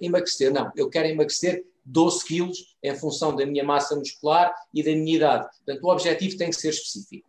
[0.00, 4.90] emagrecer, não, eu quero emagrecer 12 quilos em função da minha massa muscular e da
[4.92, 5.48] minha idade.
[5.56, 7.26] Portanto, o objetivo tem que ser específico.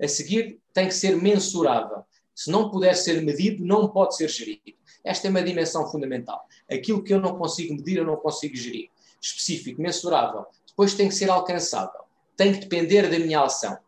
[0.00, 2.04] A seguir, tem que ser mensurável.
[2.34, 4.76] Se não puder ser medido, não pode ser gerido.
[5.02, 6.46] Esta é uma dimensão fundamental.
[6.70, 8.90] Aquilo que eu não consigo medir, eu não consigo gerir.
[9.20, 10.44] Específico, mensurável.
[10.66, 12.02] Depois tem que ser alcançável.
[12.36, 13.78] Tem que depender da minha ação.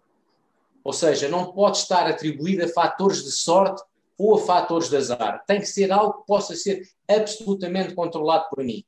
[0.83, 3.83] Ou seja, não pode estar atribuído a fatores de sorte
[4.17, 5.45] ou a fatores de azar.
[5.47, 8.83] Tem que ser algo que possa ser absolutamente controlado por mim.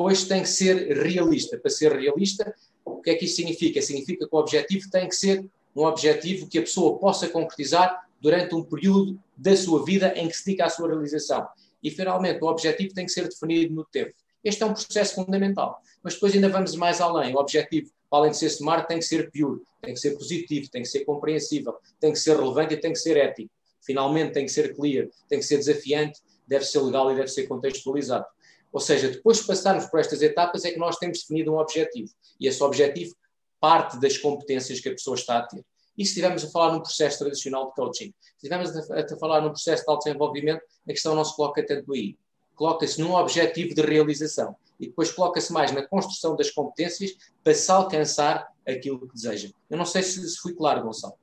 [0.00, 1.58] Depois tem que ser realista.
[1.58, 2.54] Para ser realista,
[2.86, 3.82] o que é que isso significa?
[3.82, 5.44] Significa que o objetivo tem que ser
[5.76, 10.34] um objetivo que a pessoa possa concretizar durante um período da sua vida em que
[10.34, 11.46] se dedica à sua realização.
[11.82, 14.14] E, finalmente, o objetivo tem que ser definido no tempo.
[14.42, 15.82] Este é um processo fundamental.
[16.02, 17.34] Mas depois ainda vamos mais além.
[17.34, 20.80] O objetivo, além de ser smart, tem que ser pure, tem que ser positivo, tem
[20.80, 23.50] que ser compreensível, tem que ser relevante e tem que ser ético.
[23.82, 27.46] Finalmente, tem que ser clear, tem que ser desafiante, deve ser legal e deve ser
[27.46, 28.24] contextualizado.
[28.72, 32.10] Ou seja, depois de passarmos por estas etapas é que nós temos definido um objetivo.
[32.38, 33.14] E esse objetivo
[33.60, 35.64] parte das competências que a pessoa está a ter.
[35.98, 39.50] E se estivermos a falar num processo tradicional de coaching, se estivermos a, falar num
[39.50, 42.16] processo de autodesenvolvimento, a questão não se coloca tanto aí.
[42.54, 44.56] Coloca-se num objetivo de realização.
[44.78, 47.12] E depois coloca-se mais na construção das competências
[47.44, 49.50] para se alcançar aquilo que deseja.
[49.68, 51.14] Eu não sei se, se fui claro, Gonçalo.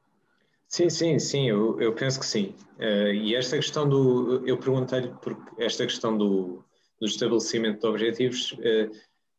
[0.67, 2.53] Sim, sim, sim, eu, eu penso que sim.
[2.77, 4.45] Uh, e esta questão do.
[4.45, 6.63] Eu perguntei-lhe porque esta questão do,
[6.99, 8.91] do estabelecimento de objetivos, uh,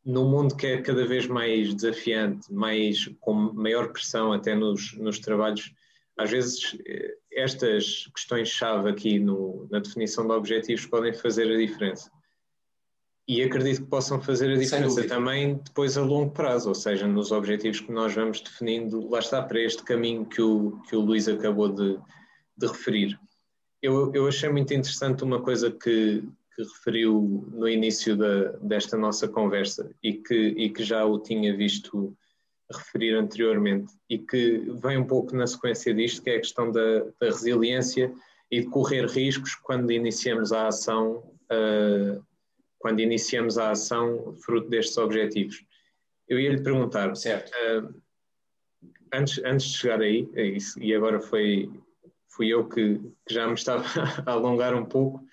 [0.04, 5.18] num mundo que é cada vez mais desafiante, mais, com maior pressão até nos, nos
[5.18, 5.72] trabalhos,
[6.16, 6.78] às vezes uh,
[7.32, 12.10] estas questões-chave aqui no, na definição de objetivos podem fazer a diferença.
[13.28, 17.30] E acredito que possam fazer a diferença também depois a longo prazo, ou seja, nos
[17.30, 21.28] objetivos que nós vamos definindo, lá está, para este caminho que o, que o Luís
[21.28, 21.98] acabou de,
[22.56, 23.20] de referir.
[23.82, 26.24] Eu, eu achei muito interessante uma coisa que,
[26.58, 31.56] que referiu no início da, desta nossa conversa e que, e que já o tinha
[31.56, 32.16] visto
[32.68, 37.04] referir anteriormente e que vem um pouco na sequência disto, que é a questão da,
[37.20, 38.12] da resiliência
[38.50, 42.20] e de correr riscos quando iniciamos a ação, uh,
[42.80, 45.64] quando iniciamos a ação fruto destes objetivos.
[46.26, 47.52] Eu ia lhe perguntar, certo.
[47.52, 47.94] Uh,
[49.14, 51.70] antes, antes de chegar aí, é e agora foi,
[52.28, 53.84] fui eu que, que já me estava
[54.26, 55.27] a alongar um pouco,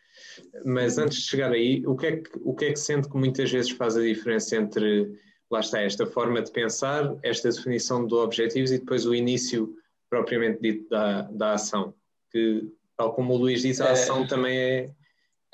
[0.63, 3.17] mas antes de chegar aí, o que, é que, o que é que sente que
[3.17, 5.19] muitas vezes faz a diferença entre,
[5.51, 9.75] lá está, esta forma de pensar, esta definição de objetivos e depois o início
[10.09, 11.93] propriamente dito da, da ação?
[12.31, 12.67] Que,
[12.97, 14.91] tal como o Luís disse, a ação é, também é.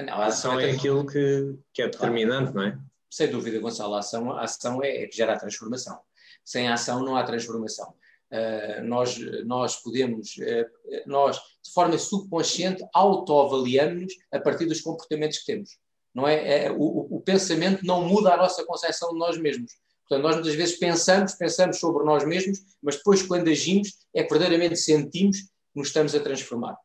[0.01, 2.69] Não, a ação é, é aquilo que, que é determinante, claro.
[2.69, 2.79] não é?
[3.09, 5.99] Sem dúvida, Gonçalo, a ação, a ação é, é que gera a transformação.
[6.45, 7.93] sem ação não há transformação.
[8.31, 10.65] Uh, nós, nós podemos, uh,
[11.05, 15.77] nós, de forma subconsciente, autoavaliamos-nos a partir dos comportamentos que temos.
[16.13, 16.65] Não é?
[16.65, 19.73] é o, o, pensamento não muda a nossa concepção de nós mesmos.
[20.07, 24.29] Portanto, nós muitas vezes pensamos, pensamos sobre nós mesmos, mas depois, quando agimos, é que
[24.29, 26.77] verdadeiramente sentimos que nos estamos a transformar.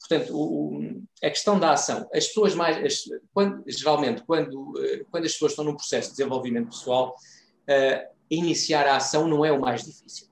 [0.00, 5.24] Portanto, o, a questão da ação, as pessoas mais, as, quando, geralmente, quando, eh, quando
[5.24, 9.60] as pessoas estão num processo de desenvolvimento pessoal, uh, iniciar a ação não é o
[9.60, 10.28] mais difícil.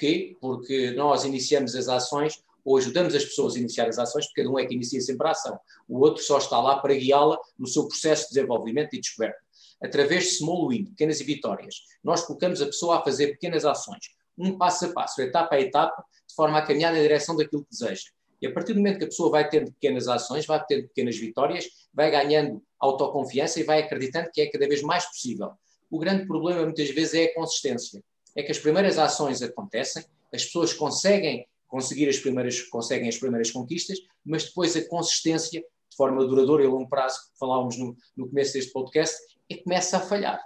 [0.00, 0.34] Porquê?
[0.40, 4.54] Porque nós iniciamos as ações ou ajudamos as pessoas a iniciar as ações, porque cada
[4.54, 5.60] um é que inicia sempre a ação.
[5.86, 9.38] O outro só está lá para guiá-la no seu processo de desenvolvimento e descoberta.
[9.82, 14.08] Através de small win, pequenas vitórias, nós colocamos a pessoa a fazer pequenas ações,
[14.38, 17.70] um passo a passo, etapa a etapa, de forma a caminhar na direção daquilo que
[17.70, 18.04] deseja.
[18.40, 21.18] E a partir do momento que a pessoa vai tendo pequenas ações, vai tendo pequenas
[21.18, 25.50] vitórias, vai ganhando autoconfiança e vai acreditando que é cada vez mais possível.
[25.90, 28.02] O grande problema muitas vezes é a consistência.
[28.36, 33.50] É que as primeiras ações acontecem, as pessoas conseguem conseguir as primeiras, conseguem as primeiras
[33.50, 37.96] conquistas, mas depois a consistência, de forma duradoura e a longo prazo, que falávamos no,
[38.16, 39.16] no começo deste podcast,
[39.48, 40.40] é que começa a falhar.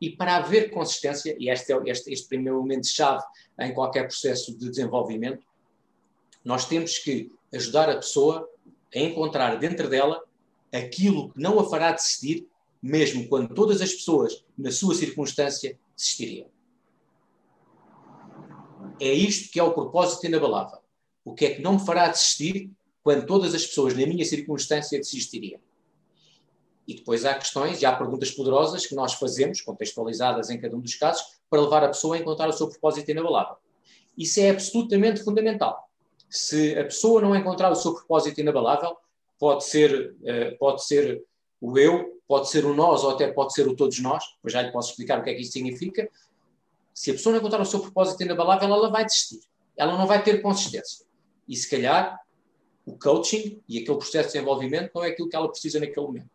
[0.00, 3.24] E para haver consistência, e este é este, este primeiro elemento-chave
[3.60, 5.44] em qualquer processo de desenvolvimento,
[6.44, 8.48] nós temos que ajudar a pessoa
[8.94, 10.22] a encontrar dentro dela
[10.72, 12.46] aquilo que não a fará desistir,
[12.82, 16.48] mesmo quando todas as pessoas na sua circunstância desistiriam.
[19.00, 20.78] É isto que é o propósito inabalável.
[21.24, 22.70] O que é que não me fará desistir
[23.02, 25.60] quando todas as pessoas na minha circunstância desistiriam?
[26.86, 30.80] E depois há questões e há perguntas poderosas que nós fazemos, contextualizadas em cada um
[30.80, 33.56] dos casos, para levar a pessoa a encontrar o seu propósito inabalável.
[34.16, 35.88] Isso é absolutamente fundamental.
[36.30, 38.96] Se a pessoa não encontrar o seu propósito inabalável,
[39.38, 41.22] pode ser, uh, pode ser
[41.60, 44.62] o eu, pode ser o nós ou até pode ser o todos nós, pois já
[44.62, 46.08] lhe posso explicar o que é que isso significa,
[46.96, 49.40] se a pessoa não encontrar o seu propósito inabalável, ela vai desistir.
[49.76, 51.04] Ela não vai ter consistência.
[51.46, 52.18] E se calhar
[52.86, 56.30] o coaching e aquele processo de desenvolvimento não é aquilo que ela precisa naquele momento.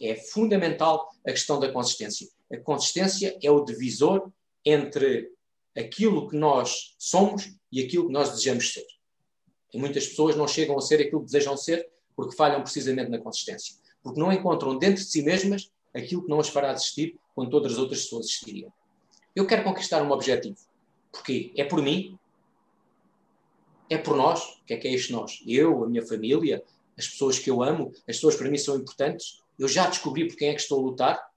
[0.00, 2.28] É fundamental a questão da consistência.
[2.52, 4.30] A consistência é o divisor
[4.64, 5.32] entre
[5.76, 8.86] aquilo que nós somos e aquilo que nós desejamos ser.
[9.72, 13.18] E muitas pessoas não chegam a ser aquilo que desejam ser porque falham precisamente na
[13.18, 13.74] consistência.
[14.04, 17.72] Porque não encontram dentro de si mesmas aquilo que não as fará desistir quando todas
[17.72, 18.72] as outras pessoas existiriam.
[19.34, 20.56] Eu quero conquistar um objetivo.
[21.10, 21.52] Porquê?
[21.56, 22.16] É por mim?
[23.90, 24.40] É por nós?
[24.44, 25.42] O que é que é este nós?
[25.44, 26.62] Eu, a minha família,
[26.96, 29.42] as pessoas que eu amo, as pessoas para mim são importantes?
[29.58, 31.30] Eu já descobri por quem é que estou a lutar?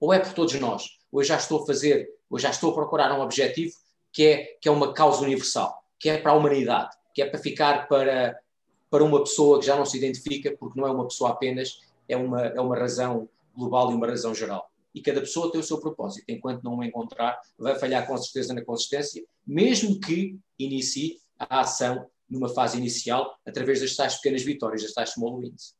[0.00, 0.98] Ou é por todos nós?
[1.12, 3.74] Ou eu já estou a fazer, ou já estou a procurar um objetivo
[4.10, 7.38] que é, que é uma causa universal, que é para a humanidade, que é para
[7.38, 8.38] ficar para,
[8.90, 12.16] para uma pessoa que já não se identifica, porque não é uma pessoa apenas, é
[12.16, 15.80] uma, é uma razão global e uma razão geral e cada pessoa tem o seu
[15.80, 16.24] propósito.
[16.28, 22.06] Enquanto não o encontrar, vai falhar com certeza na consistência, mesmo que inicie a ação
[22.28, 25.74] numa fase inicial através das tais pequenas vitórias, das tais small wins.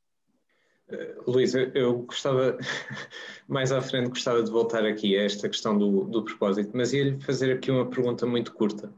[0.89, 2.59] Uh, Luís, eu gostava,
[3.49, 7.19] mais à frente, gostava de voltar aqui a esta questão do, do propósito, mas ia-lhe
[7.21, 8.93] fazer aqui uma pergunta muito curta.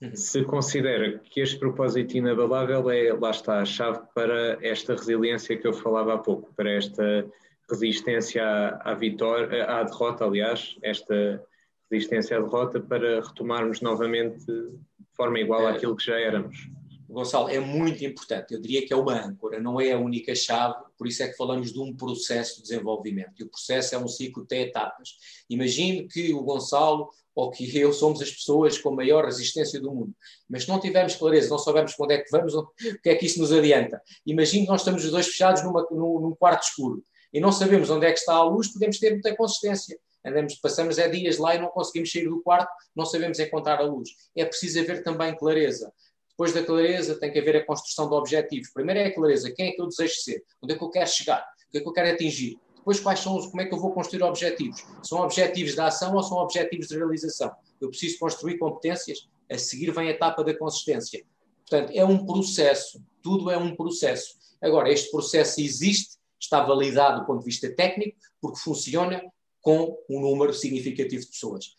[0.00, 0.14] Uhum.
[0.14, 5.66] Se considera que este propósito inabalável é, lá está, a chave para esta resiliência que
[5.66, 7.26] eu falava há pouco, para esta
[7.70, 11.44] resistência à, à vitória, à derrota, aliás, esta
[11.90, 14.70] resistência à derrota para retomarmos novamente de
[15.14, 16.68] forma igual é, àquilo que já éramos.
[17.08, 18.52] Gonçalo, é muito importante.
[18.52, 21.36] Eu diria que é uma âncora, não é a única chave, por isso é que
[21.36, 23.32] falamos de um processo de desenvolvimento.
[23.38, 25.10] E o processo é um ciclo de etapas.
[25.48, 30.12] Imagine que o Gonçalo ou que eu somos as pessoas com maior resistência do mundo.
[30.48, 32.66] Mas se não tivermos clareza, não soubermos para onde é que vamos, o
[33.00, 34.02] que é que isso nos adianta?
[34.26, 37.02] Imagine que nós estamos os dois fechados numa, num, num quarto escuro
[37.32, 39.98] e não sabemos onde é que está a luz, podemos ter muita consistência.
[40.24, 43.84] Andamos, passamos é dias lá e não conseguimos sair do quarto, não sabemos encontrar a
[43.84, 44.10] luz.
[44.36, 45.92] É preciso haver também clareza.
[46.30, 48.70] Depois da clareza tem que haver a construção de objetivos.
[48.72, 50.44] Primeiro é a clareza, quem é que eu desejo ser?
[50.62, 51.44] Onde é que eu quero chegar?
[51.68, 52.58] O que é que eu quero atingir?
[52.76, 54.84] Depois quais são, como é que eu vou construir objetivos?
[55.02, 57.50] São objetivos de ação ou são objetivos de realização?
[57.80, 61.24] Eu preciso construir competências, a seguir vem a etapa da consistência.
[61.68, 64.36] Portanto, é um processo, tudo é um processo.
[64.62, 69.22] Agora, este processo existe está validado do ponto de vista técnico, porque funciona
[69.60, 71.76] com um número significativo de pessoas.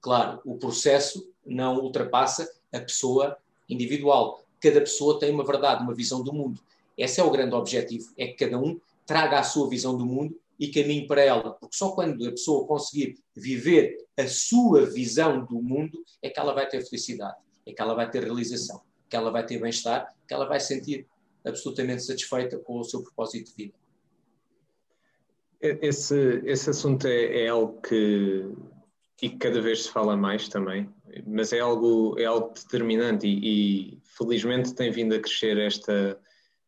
[0.00, 3.36] Claro, o processo não ultrapassa a pessoa
[3.68, 4.42] individual.
[4.60, 6.60] Cada pessoa tem uma verdade, uma visão do mundo.
[6.96, 10.38] Esse é o grande objetivo, é que cada um traga a sua visão do mundo
[10.58, 15.62] e caminhe para ela, porque só quando a pessoa conseguir viver a sua visão do
[15.62, 19.30] mundo é que ela vai ter felicidade, é que ela vai ter realização, que ela
[19.30, 21.06] vai ter bem-estar, que ela vai sentir
[21.46, 23.74] absolutamente satisfeita com o seu propósito de vida.
[25.60, 28.48] Esse, esse assunto é, é, algo que
[29.20, 30.88] e cada vez se fala mais também,
[31.26, 36.16] mas é algo, é algo determinante e, e felizmente tem vindo a crescer esta,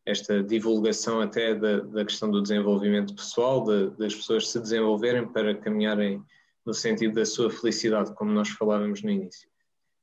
[0.05, 5.55] esta divulgação até da, da questão do desenvolvimento pessoal, de, das pessoas se desenvolverem para
[5.55, 6.21] caminharem
[6.65, 9.49] no sentido da sua felicidade, como nós falávamos no início.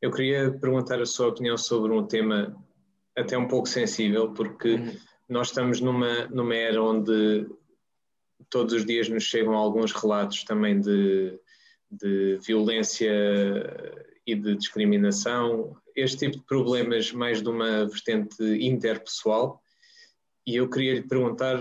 [0.01, 2.57] Eu queria perguntar a sua opinião sobre um tema
[3.17, 4.97] até um pouco sensível, porque uhum.
[5.29, 7.47] nós estamos numa, numa era onde
[8.51, 11.39] todos os dias nos chegam alguns relatos também de,
[11.91, 13.13] de violência
[14.27, 19.61] e de discriminação, este tipo de problemas mais de uma vertente interpessoal.
[20.47, 21.59] E eu queria lhe perguntar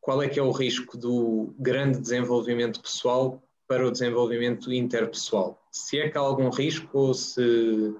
[0.00, 5.62] qual é que é o risco do grande desenvolvimento pessoal para o desenvolvimento interpessoal?
[5.70, 7.94] Se é que há algum risco ou se,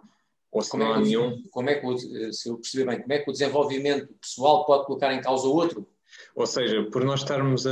[0.51, 1.42] ou se como não é há nenhum?
[1.51, 5.14] Como é que, se eu perceber bem, como é que o desenvolvimento pessoal pode colocar
[5.14, 5.87] em causa o outro?
[6.35, 7.71] Ou seja, por nós estarmos a,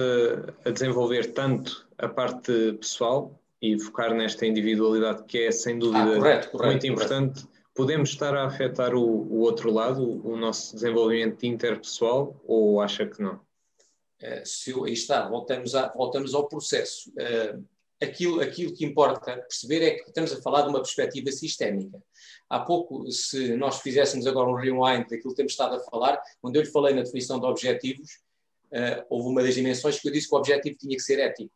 [0.65, 6.17] a desenvolver tanto a parte pessoal e focar nesta individualidade que é sem dúvida ah,
[6.17, 7.61] correto, correto, muito importante, correto.
[7.75, 13.23] podemos estar a afetar o, o, outro lado, o nosso desenvolvimento interpessoal, ou acha que
[13.23, 13.35] não?
[14.23, 17.11] Uh, se eu, aí está, voltamos, a, voltamos ao processo.
[17.11, 17.65] Uh,
[18.03, 22.03] aquilo, aquilo que importa perceber é que estamos a falar de uma perspectiva sistémica.
[22.49, 26.57] Há pouco, se nós fizéssemos agora um rewind daquilo que temos estado a falar, quando
[26.57, 28.21] eu lhe falei na definição de objetivos,
[28.73, 31.51] uh, houve uma das dimensões que eu disse que o objetivo tinha que ser ético.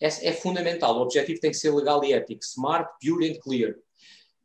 [0.00, 3.74] É, é fundamental, o objetivo tem que ser legal e ético, smart, pure and clear.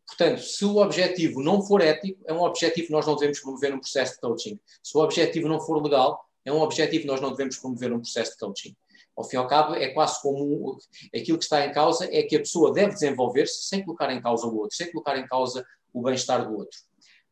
[0.08, 3.71] Portanto, se o objetivo não for ético, é um objetivo que nós não devemos promover
[3.71, 4.60] num processo de coaching.
[4.82, 7.99] Se o objetivo não for legal, é um objetivo que nós não devemos promover num
[7.99, 8.75] processo de coaching.
[9.15, 10.77] Ao fim e ao cabo, é quase como
[11.15, 14.47] aquilo que está em causa é que a pessoa deve desenvolver-se sem colocar em causa
[14.47, 16.77] o outro, sem colocar em causa o bem-estar do outro.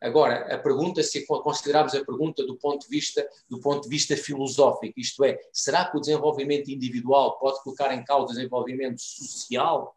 [0.01, 4.17] Agora, a pergunta, se considerarmos a pergunta do ponto de vista do ponto de vista
[4.17, 9.95] filosófico, isto é, será que o desenvolvimento individual pode colocar em causa o desenvolvimento social?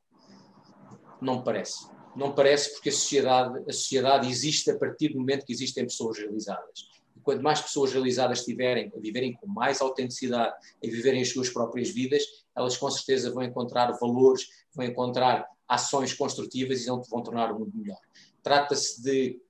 [1.21, 1.89] Não parece.
[2.15, 6.19] Não parece porque a sociedade, a sociedade existe a partir do momento que existem pessoas
[6.19, 11.49] realizadas quanto mais pessoas realizadas estiverem a viverem com mais autenticidade, a viverem as suas
[11.49, 12.23] próprias vidas,
[12.55, 17.73] elas com certeza vão encontrar valores, vão encontrar ações construtivas e vão, tornar o mundo
[17.75, 17.99] melhor.
[18.43, 19.41] Trata-se de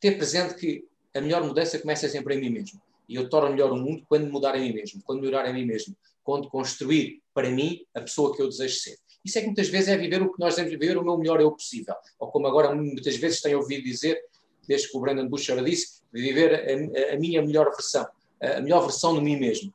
[0.00, 2.80] ter presente que a melhor mudança começa sempre em mim mesmo.
[3.08, 5.64] E eu torno melhor o mundo quando mudar em mim mesmo, quando melhorar em mim
[5.64, 8.96] mesmo, quando construir para mim a pessoa que eu desejo ser.
[9.24, 11.40] Isso é que muitas vezes é viver o que nós devemos viver, o meu melhor
[11.40, 11.94] o possível.
[12.18, 14.22] Ou como agora muitas vezes tenho ouvido dizer,
[14.66, 18.06] desde que o Brandon Busher disse, viver a, a, minha melhor versão,
[18.40, 19.72] a melhor versão de mim mesmo.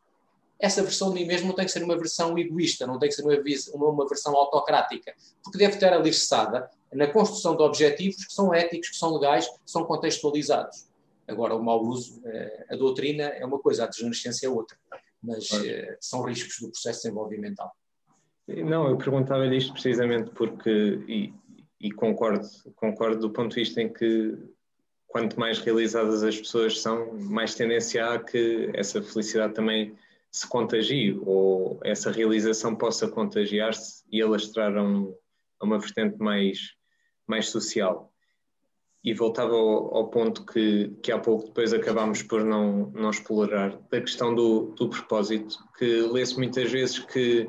[0.58, 3.16] Essa versão de mim mesmo não tem que ser uma versão egoísta, não tem que
[3.16, 8.54] ser uma, uma versão autocrática, porque deve estar alicerçada na construção de objetivos que são
[8.54, 10.88] éticos, que são legais, que são contextualizados.
[11.28, 14.78] Agora, o mau uso, eh, a doutrina é uma coisa, a desnascência é outra,
[15.22, 15.98] mas é.
[16.00, 17.72] são riscos do processo desenvolvimental.
[18.48, 20.70] Não, eu perguntava-lhe isto precisamente porque,
[21.08, 21.34] e,
[21.82, 24.38] e, concordo, concordo do ponto de vista em que
[25.08, 29.96] quanto mais realizadas as pessoas são, mais tendência há que essa felicidade também
[30.30, 35.16] se contagie ou essa realização possa contagiar-se e alastrar a, um,
[35.60, 36.76] a uma vertente mais,
[37.28, 38.12] mais social.
[39.04, 43.78] E voltava ao, ao, ponto que, que há pouco depois acabámos por não, não explorar,
[43.92, 47.48] da questão do, do propósito, que lê-se muitas vezes que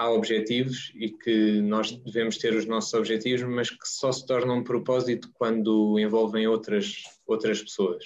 [0.00, 4.58] há objetivos e que nós devemos ter os nossos objetivos, mas que só se tornam
[4.58, 8.02] um propósito quando envolvem outras, outras pessoas.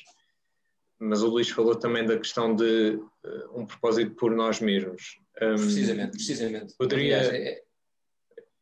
[0.99, 5.21] Mas o Luís falou também da questão de uh, um propósito por nós mesmos.
[5.41, 6.75] Um, precisamente, precisamente.
[6.77, 7.63] Poderia, é...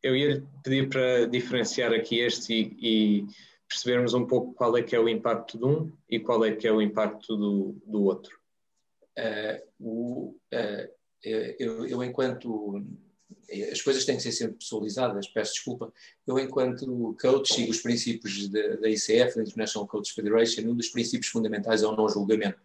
[0.03, 2.77] Eu ia pedir para diferenciar aqui este e,
[3.21, 3.27] e,
[3.67, 6.67] percebermos um pouco qual é que é o impacto de um e qual é que
[6.67, 8.37] é o impacto do, do outro.
[9.17, 12.83] Uh, o, uh, eu, eu, enquanto
[13.71, 15.91] as coisas têm que ser sempre pessoalizadas, peço desculpa.
[16.25, 21.31] Eu, enquanto coach, sigo os princípios da ICF, da International Coach Federation, um dos princípios
[21.31, 22.59] fundamentais é o não julgamento.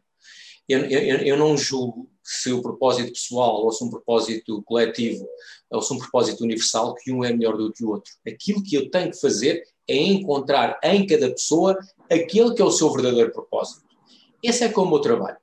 [0.69, 5.27] Eu, eu, eu, não julgo se o propósito pessoal ou se um propósito coletivo
[5.71, 8.13] ou se um propósito universal que um é melhor do que o outro.
[8.27, 11.79] Aquilo que eu tenho que fazer é encontrar em cada pessoa
[12.11, 13.87] aquele que é o seu verdadeiro propósito.
[14.43, 15.39] Esse é como o meu trabalho.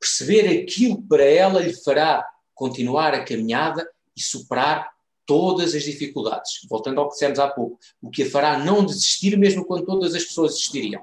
[0.00, 4.90] Perceber aquilo para ela lhe fará continuar a caminhada e superar
[5.24, 6.66] todas as dificuldades.
[6.68, 10.14] Voltando ao que dissemos há pouco, o que a fará não desistir mesmo quando todas
[10.14, 11.02] as pessoas desistiriam.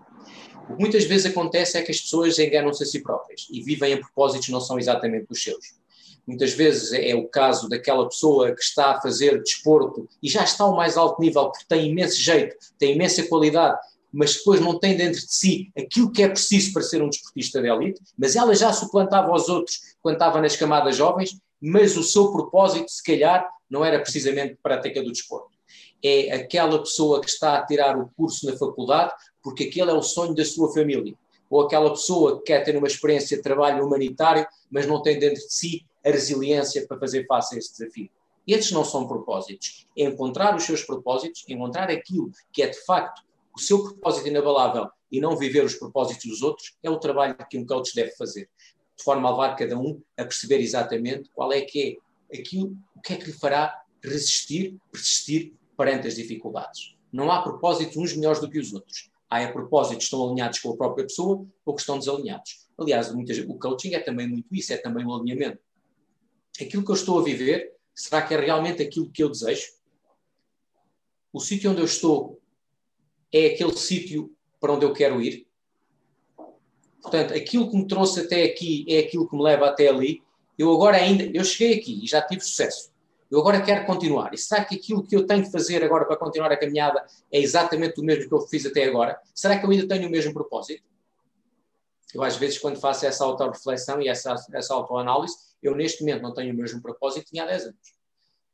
[0.70, 3.94] O que muitas vezes acontece é que as pessoas enganam-se a si próprias e vivem
[3.94, 5.80] em propósitos que não são exatamente os seus.
[6.26, 10.64] Muitas vezes é o caso daquela pessoa que está a fazer desporto e já está
[10.64, 13.80] ao mais alto nível porque tem imenso jeito, tem imensa qualidade,
[14.14, 17.62] mas depois não tem dentro de si aquilo que é preciso para ser um desportista
[17.62, 22.04] de elite, mas ela já suplantava aos outros quando estava nas camadas jovens mas o
[22.04, 25.59] seu propósito, se calhar, não era precisamente prática do desporto.
[26.04, 30.02] É aquela pessoa que está a tirar o curso na faculdade porque aquele é o
[30.02, 31.14] sonho da sua família.
[31.50, 35.42] Ou aquela pessoa que quer ter uma experiência de trabalho humanitário, mas não tem dentro
[35.42, 38.10] de si a resiliência para fazer face a esse desafio.
[38.48, 39.88] Esses não são propósitos.
[39.98, 43.24] É encontrar os seus propósitos, encontrar aquilo que é de facto
[43.56, 47.58] o seu propósito inabalável e não viver os propósitos dos outros, é o trabalho que
[47.58, 48.50] um coach deve fazer.
[48.96, 52.00] De forma a levar cada um a perceber exatamente qual é que
[52.32, 56.98] é aquilo, o que é que lhe fará resistir, persistir perante as dificuldades.
[57.10, 59.10] Não há propósitos uns melhores do que os outros.
[59.30, 62.68] Há a propósitos que estão alinhados com a própria pessoa ou que estão desalinhados.
[62.78, 65.60] Aliás, muitas, o coaching é também muito isso, é também o um alinhamento.
[66.60, 69.68] Aquilo que eu estou a viver, será que é realmente aquilo que eu desejo?
[71.32, 72.42] O sítio onde eu estou
[73.32, 75.48] é aquele sítio para onde eu quero ir?
[77.02, 80.22] Portanto, aquilo que me trouxe até aqui é aquilo que me leva até ali.
[80.58, 82.92] Eu agora ainda, eu cheguei aqui e já tive sucesso.
[83.30, 84.34] Eu agora quero continuar.
[84.34, 87.40] E será que aquilo que eu tenho que fazer agora para continuar a caminhada é
[87.40, 89.20] exatamente o mesmo que eu fiz até agora?
[89.36, 90.84] Será que eu ainda tenho o mesmo propósito?
[92.14, 96.34] Eu, às vezes, quando faço essa autorreflexão e essa, essa autoanálise, eu neste momento não
[96.34, 98.00] tenho o mesmo propósito que tinha há 10 anos.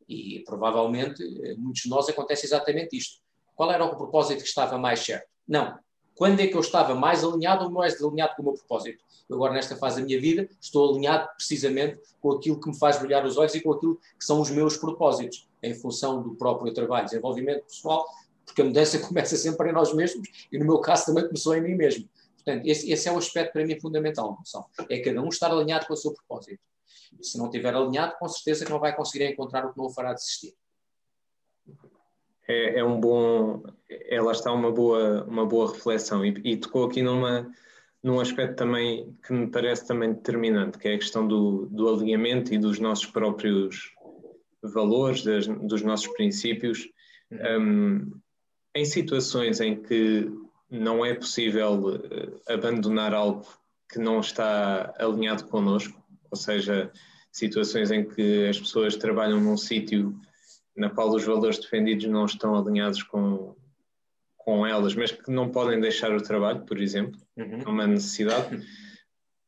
[0.10, 3.22] E provavelmente, eh, muitos de nós acontece exatamente isto.
[3.56, 5.28] Qual era o propósito que estava mais certo?
[5.48, 5.80] Não.
[6.16, 9.04] Quando é que eu estava mais alinhado ou mais desalinhado com o meu propósito?
[9.30, 13.26] Agora, nesta fase da minha vida, estou alinhado precisamente com aquilo que me faz brilhar
[13.26, 17.06] os olhos e com aquilo que são os meus propósitos, em função do próprio trabalho,
[17.06, 18.08] desenvolvimento pessoal,
[18.46, 21.62] porque a mudança começa sempre em nós mesmos e, no meu caso, também começou em
[21.62, 22.08] mim mesmo.
[22.36, 24.38] Portanto, esse, esse é o aspecto para mim fundamental,
[24.90, 26.62] é cada um estar alinhado com o seu propósito.
[27.22, 29.90] Se não estiver alinhado, com certeza que não vai conseguir encontrar o que não o
[29.90, 30.56] fará desistir
[32.48, 33.64] é, é, um bom,
[34.10, 37.50] ela está uma boa, uma boa reflexão e, e, tocou aqui numa,
[38.04, 42.54] num aspecto também que me parece também determinante, que é a questão do, do alinhamento
[42.54, 43.92] e dos nossos próprios
[44.62, 46.88] valores, das, dos nossos princípios.
[47.32, 48.12] Um,
[48.76, 50.30] em situações em que
[50.70, 53.46] não é possível eh, abandonar algo
[53.90, 56.92] que não está alinhado connosco, ou seja,
[57.32, 60.20] situações em que as pessoas trabalham num sítio
[60.76, 63.56] na qual os valores defendidos não estão alinhados com,
[64.38, 67.62] com elas, mas que não podem deixar o trabalho, por exemplo, uhum.
[67.66, 68.64] é uma necessidade.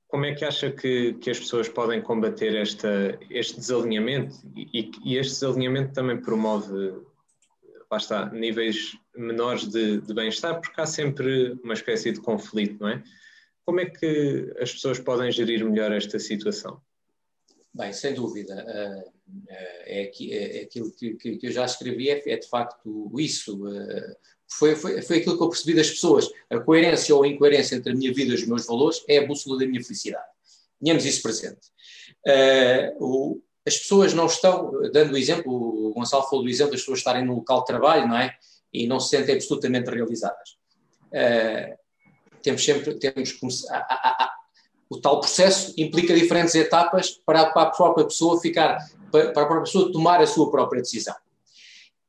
[0.08, 4.36] Como é que acha que, que as pessoas podem combater esta, este desalinhamento?
[4.56, 6.94] E, e este desalinhamento também promove,
[7.92, 12.90] lá está, níveis menores de, de bem-estar, porque há sempre uma espécie de conflito, não
[12.90, 13.04] é?
[13.66, 16.82] Como é que as pessoas podem gerir melhor esta situação?
[17.74, 18.56] Bem, sem dúvida.
[18.56, 19.18] Uh,
[19.88, 23.68] é, é, é, aquilo que, que, eu já escrevi, é, é de facto isso.
[23.68, 24.16] Uh,
[24.48, 26.30] foi, foi, foi aquilo que eu percebi das pessoas.
[26.50, 29.28] A coerência ou a incoerência entre a minha vida e os meus valores é a
[29.28, 30.26] bússola da minha felicidade.
[30.82, 31.68] Tenhamos isso presente.
[33.66, 37.26] As pessoas não estão, dando o exemplo, o Gonçalo falou do exemplo das pessoas estarem
[37.26, 38.34] no local de trabalho, não é?
[38.72, 40.58] E não se sentem absolutamente realizadas.
[42.42, 43.38] Temos sempre, temos
[44.90, 48.78] o tal processo implica diferentes etapas para, para a própria pessoa ficar,
[49.12, 51.16] para, para a própria pessoa tomar a sua própria decisão.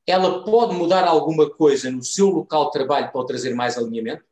[0.06, 4.24] Ela pode mudar alguma coisa no seu local de trabalho para trazer mais alinhamento?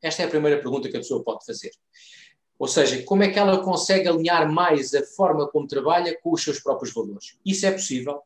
[0.00, 1.70] Esta é a primeira pergunta que a pessoa pode fazer.
[2.58, 6.42] Ou seja, como é que ela consegue alinhar mais a forma como trabalha com os
[6.42, 7.36] seus próprios valores?
[7.44, 8.20] Isso é possível.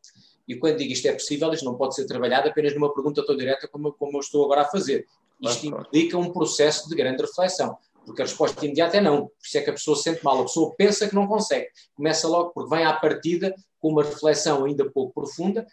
[0.47, 3.35] E quando digo isto é possível, isto não pode ser trabalhado apenas numa pergunta tão
[3.35, 5.07] direta como, como eu estou agora a fazer.
[5.41, 7.77] Isto implica um processo de grande reflexão.
[8.05, 9.27] Porque a resposta imediata é não.
[9.27, 10.39] Por isso é que a pessoa se sente mal.
[10.39, 11.67] A pessoa pensa que não consegue.
[11.95, 15.65] Começa logo porque vem à partida com uma reflexão ainda pouco profunda,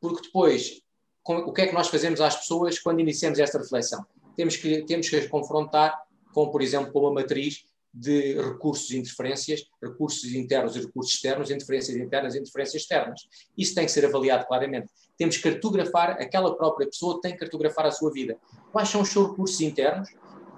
[0.00, 0.80] porque depois,
[1.26, 4.04] o que é que nós fazemos às pessoas quando iniciamos esta reflexão?
[4.34, 5.98] Temos que, temos que as confrontar
[6.32, 11.50] com, por exemplo, com uma matriz de recursos e interferências, recursos internos e recursos externos,
[11.50, 13.28] interferências internas e interferências externas.
[13.58, 14.88] Isso tem que ser avaliado claramente.
[15.18, 18.38] Temos que cartografar, aquela própria pessoa tem que cartografar a sua vida.
[18.72, 20.08] Quais são os seus recursos internos?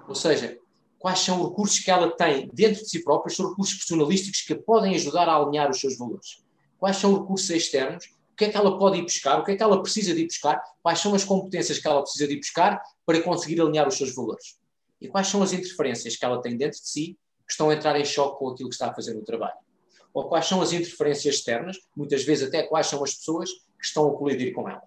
[0.07, 0.57] Ou seja,
[1.03, 4.55] quais são os recursos que ela tem dentro de si própria, são recursos personalísticos que
[4.55, 6.41] podem ajudar a alinhar os seus valores.
[6.79, 9.51] Quais são os recursos externos, o que é que ela pode ir buscar, o que
[9.51, 12.35] é que ela precisa de ir buscar, quais são as competências que ela precisa de
[12.35, 14.57] ir buscar para conseguir alinhar os seus valores.
[15.01, 17.99] E quais são as interferências que ela tem dentro de si que estão a entrar
[17.99, 19.57] em choque com aquilo que está a fazer no trabalho.
[20.13, 24.07] Ou quais são as interferências externas, muitas vezes até quais são as pessoas que estão
[24.07, 24.83] a colidir com ela.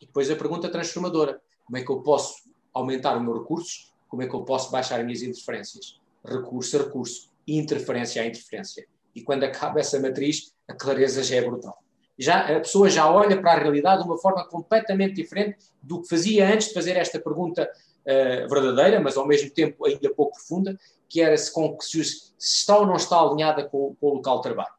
[0.00, 2.36] E depois a pergunta transformadora: como é que eu posso
[2.72, 6.00] aumentar o meu recursos como é que eu posso baixar as minhas interferências?
[6.24, 8.86] Recurso a recurso, interferência a interferência.
[9.14, 11.82] E quando acaba essa matriz, a clareza já é brutal.
[12.18, 16.08] Já, a pessoa já olha para a realidade de uma forma completamente diferente do que
[16.08, 17.70] fazia antes de fazer esta pergunta
[18.02, 20.78] uh, verdadeira, mas ao mesmo tempo ainda pouco profunda,
[21.08, 24.36] que era se, com, se, se está ou não está alinhada com, com o local
[24.36, 24.74] de trabalho.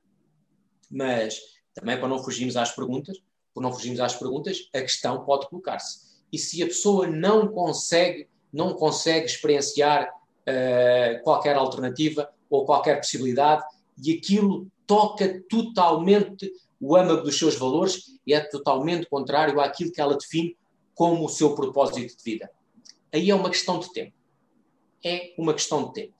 [0.89, 1.39] Mas
[1.73, 3.17] Também para não fugirmos às perguntas,
[3.53, 6.07] por não fugirmos às perguntas, a questão pode colocar-se.
[6.31, 13.63] E se a pessoa não consegue, não consegue experienciar uh, qualquer alternativa ou qualquer possibilidade,
[14.03, 19.99] e aquilo toca totalmente o âmago dos seus valores e é totalmente contrário àquilo que
[19.99, 20.55] ela define
[20.93, 22.49] como o seu propósito de vida.
[23.13, 24.13] Aí é uma questão de tempo.
[25.03, 26.13] É uma questão de tempo.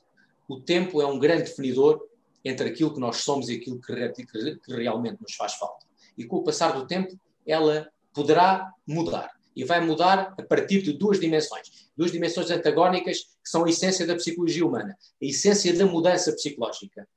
[0.48, 2.02] O tempo é um grande definidor
[2.44, 4.16] entre aquilo que nós somos e aquilo que,
[4.58, 5.86] que realmente nos faz falta.
[6.18, 9.37] E com o passar do tempo, ela poderá mudar.
[9.58, 11.90] E vai mudar a partir de duas dimensões.
[11.98, 14.96] Duas dimensões antagónicas que são a essência da psicologia humana.
[15.20, 17.08] A essência da mudança psicológica.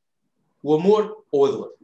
[0.63, 1.75] O amor ou a dor.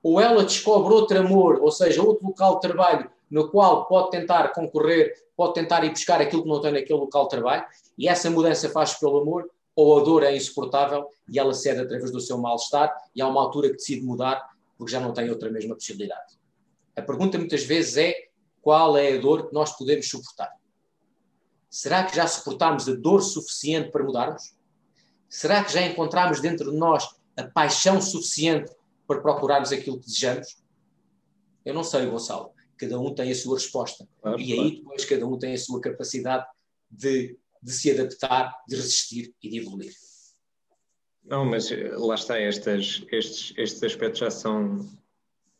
[0.00, 4.52] Ou ela descobre outro amor, ou seja, outro local de trabalho no qual pode tentar
[4.52, 7.64] concorrer, pode tentar ir buscar aquilo que não tem naquele local de trabalho,
[7.98, 12.10] e essa mudança faz pelo amor, ou a dor é insuportável e ela cede através
[12.10, 15.50] do seu mal-estar, e há uma altura que decide mudar porque já não tem outra
[15.50, 16.38] mesma possibilidade.
[16.96, 18.29] A pergunta muitas vezes é
[18.60, 20.50] qual é a dor que nós podemos suportar?
[21.68, 24.54] Será que já suportámos a dor suficiente para mudarmos?
[25.28, 28.72] Será que já encontramos dentro de nós a paixão suficiente
[29.06, 30.58] para procurarmos aquilo que desejamos?
[31.64, 32.52] Eu não sei, Gonçalo.
[32.76, 34.08] Cada um tem a sua resposta.
[34.20, 36.46] Claro, e aí depois cada um tem a sua capacidade
[36.90, 39.92] de, de se adaptar, de resistir e de evoluir.
[41.22, 44.88] Não, mas eh, lá está, estas, estes, estes aspectos já são,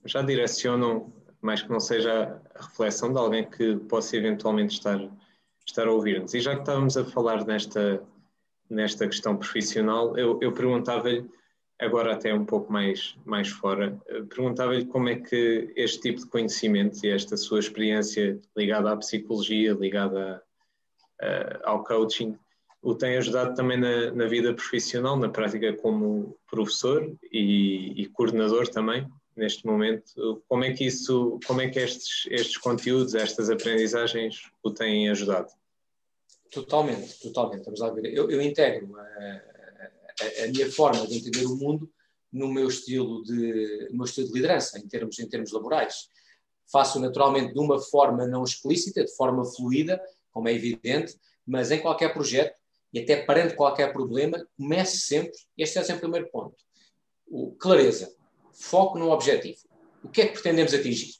[0.04, 5.00] já direcionam, mais que não seja a reflexão de alguém que possa eventualmente estar,
[5.66, 6.34] estar a ouvir-nos.
[6.34, 8.02] E já que estávamos a falar nesta,
[8.68, 11.28] nesta questão profissional, eu, eu perguntava-lhe
[11.80, 16.26] agora até um pouco mais, mais fora, eh, perguntava-lhe como é que este tipo de
[16.26, 20.42] conhecimento e esta sua experiência ligada à psicologia, ligada
[21.22, 22.38] uh, ao coaching,
[22.82, 28.68] o tem ajudado também na, na, vida profissional, na prática como professor e, e, coordenador
[28.68, 29.06] também,
[29.40, 30.42] neste momento.
[30.46, 35.48] Como é que isso, como é que estes, estes conteúdos, estas aprendizagens o têm ajudado?
[36.50, 37.64] Totalmente, totalmente.
[37.64, 38.12] Vamos lá ver.
[38.14, 41.90] Eu, eu integro uh, a, a, minha forma de entender o mundo
[42.30, 46.08] no meu estilo de, no meu estilo de liderança, em termos, em termos laborais.
[46.70, 51.80] Faço naturalmente de uma forma não explícita, de forma fluida, como é evidente, mas em
[51.80, 52.54] qualquer projeto
[52.92, 56.56] e até perante qualquer problema, comece sempre, este é sempre o primeiro ponto,
[57.26, 58.12] o, clareza,
[58.52, 59.58] foco no objetivo.
[60.02, 61.14] O que é que pretendemos atingir?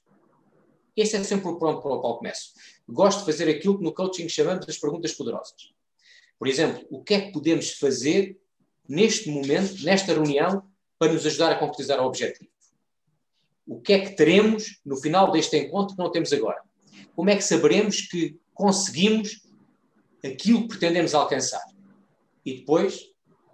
[0.96, 2.52] Este é sempre o ponto para o qual começo.
[2.88, 5.72] Gosto de fazer aquilo que no coaching chamamos as perguntas poderosas.
[6.38, 8.38] Por exemplo, o que é que podemos fazer
[8.88, 10.64] neste momento, nesta reunião,
[10.98, 12.50] para nos ajudar a concretizar o objetivo?
[13.66, 16.60] O que é que teremos no final deste encontro que não temos agora?
[17.14, 19.46] Como é que saberemos que conseguimos
[20.24, 21.64] aquilo que pretendemos alcançar?
[22.44, 23.09] E depois,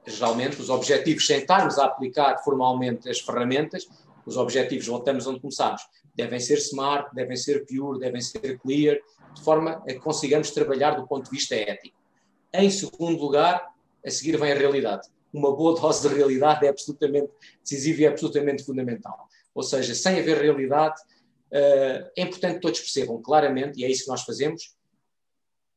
[0.07, 3.89] geralmente, os objetivos, sentarmos a aplicar formalmente as ferramentas,
[4.25, 5.83] os objetivos, voltamos onde começámos,
[6.15, 8.99] devem ser smart, devem ser pure, devem ser clear,
[9.35, 11.97] de forma a que consigamos trabalhar do ponto de vista ético.
[12.53, 13.67] Em segundo lugar,
[14.05, 17.31] a seguir vem a realidade uma boa dose de realidade é absolutamente
[17.61, 19.29] decisiva e é absolutamente fundamental.
[19.55, 21.01] Ou seja, sem haver realidade,
[21.53, 24.75] uh, é importante que todos percebam claramente, e é isso que nós fazemos,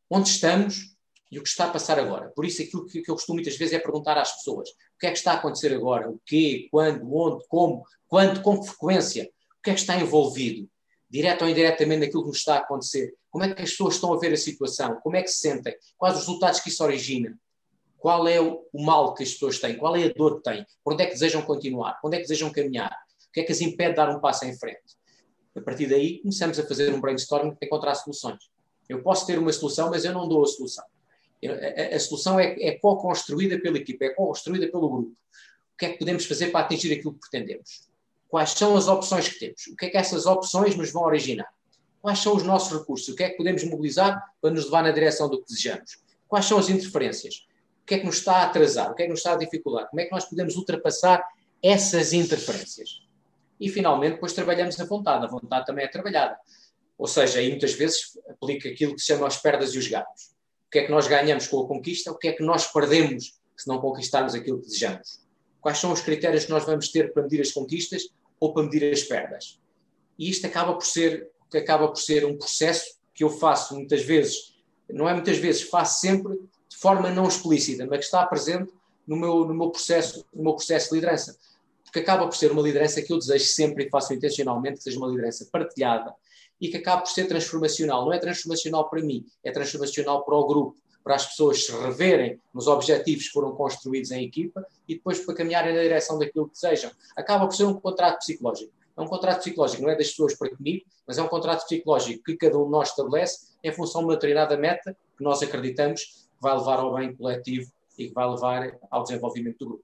[0.10, 0.96] onde estamos
[1.32, 2.32] e o que está a passar agora.
[2.36, 5.08] Por isso, aquilo que, que eu costumo muitas vezes é perguntar às pessoas: o que
[5.08, 6.10] é que está a acontecer agora?
[6.10, 6.68] O quê?
[6.72, 7.14] Quando?
[7.14, 7.46] Onde?
[7.48, 7.84] Como?
[8.08, 8.42] Quando?
[8.42, 9.30] Com que frequência?
[9.60, 10.68] O que é que está envolvido?
[11.10, 13.14] Direto ou indiretamente naquilo que nos está a acontecer?
[13.30, 15.00] Como é que as pessoas estão a ver a situação?
[15.02, 15.76] Como é que se sentem?
[15.98, 17.38] Quais os resultados que isso origina?
[18.00, 20.94] qual é o, mal que as pessoas têm, qual é a dor que têm, por
[20.94, 22.92] onde é que desejam continuar, onde é que desejam caminhar,
[23.28, 24.98] o que é que as impede de dar um passo em frente.
[25.56, 28.40] A partir daí, começamos a fazer um brainstorming para encontrar soluções.
[28.88, 30.86] Eu posso ter uma solução, mas eu não dou a solução.
[31.48, 35.12] A, solução é, é co-construída pela equipa, é co-construída pelo grupo.
[35.12, 37.88] O que é que podemos fazer para atingir aquilo que pretendemos?
[38.28, 39.68] Quais são as opções que temos?
[39.68, 41.48] O que é que essas opções nos vão originar?
[42.02, 43.08] Quais são os nossos recursos?
[43.10, 45.98] O que é que podemos mobilizar para nos levar na direção do que desejamos?
[46.28, 47.48] Quais são as interferências?
[47.90, 49.90] que é que nos está a atrasar, o que é que nos está a dificultar,
[49.90, 51.26] como é que nós podemos ultrapassar
[51.62, 53.02] essas interferências.
[53.60, 55.26] E finalmente, depois trabalhamos a vontade.
[55.26, 56.38] A vontade também é trabalhada.
[56.98, 60.36] Ou seja, aí muitas vezes aplica aquilo que se chama as perdas e os ganhos.
[60.70, 63.34] O que é que nós ganhamos com a conquista, o que é que nós perdemos
[63.58, 65.20] se não conquistarmos aquilo que desejamos.
[65.60, 68.04] Quais são os critérios que nós vamos ter para medir as conquistas
[68.40, 69.60] ou para medir as perdas.
[70.18, 74.54] E isto acaba por ser, acaba por ser um processo que eu faço muitas vezes,
[74.88, 76.38] não é muitas vezes, faço sempre
[76.70, 78.72] de forma não explícita, mas que está presente
[79.08, 81.36] no meu, no meu, processo, no meu processo de liderança.
[81.84, 85.00] Porque acaba por ser uma liderança que eu desejo sempre e faço intencionalmente que seja
[85.00, 86.14] uma liderança partilhada
[86.60, 88.06] e que acaba por ser transformacional.
[88.06, 92.40] Não é transformacional para mim, é transformacional para o grupo, para as pessoas se reverem
[92.54, 96.54] nos objetivos que foram construídos em equipa e depois para caminharem na direção daquilo que
[96.54, 96.92] desejam.
[97.16, 98.72] Acaba por ser um contrato psicológico.
[98.96, 102.24] É um contrato psicológico, não é das pessoas para comigo, mas é um contrato psicológico
[102.24, 106.04] que cada um de nós estabelece em função de uma determinada meta que nós acreditamos
[106.04, 109.84] que vai levar ao bem coletivo e que vai levar ao desenvolvimento do grupo.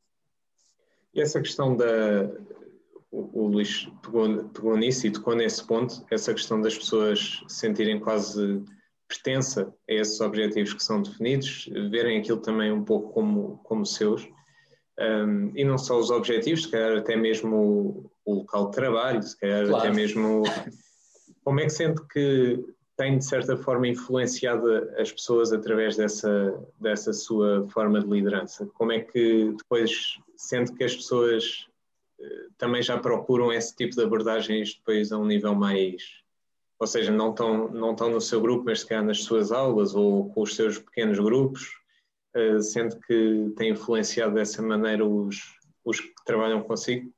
[1.14, 1.86] E essa questão da.
[3.12, 8.00] O, o Luís pegou, pegou nisso e tocou nesse ponto, essa questão das pessoas sentirem
[8.00, 8.64] quase
[9.08, 14.28] pertença a esses objetivos que são definidos, verem aquilo também um pouco como, como seus.
[15.00, 19.22] Um, e não só os objetivos, se calhar até mesmo o, o local de trabalho,
[19.22, 19.78] se calhar claro.
[19.78, 20.44] até mesmo.
[21.44, 22.66] Como é que sente que
[22.98, 28.66] tem, de certa forma, influenciado as pessoas através dessa, dessa sua forma de liderança?
[28.74, 31.68] Como é que depois sente que as pessoas
[32.58, 36.02] também já procuram esse tipo de abordagens depois a um nível mais.
[36.80, 39.96] Ou seja, não estão, não estão no seu grupo, mas se calhar nas suas aulas
[39.96, 41.72] ou com os seus pequenos grupos?
[42.36, 45.38] uh, sente que tem influenciado dessa maneira os,
[45.84, 47.14] os que trabalham consigo?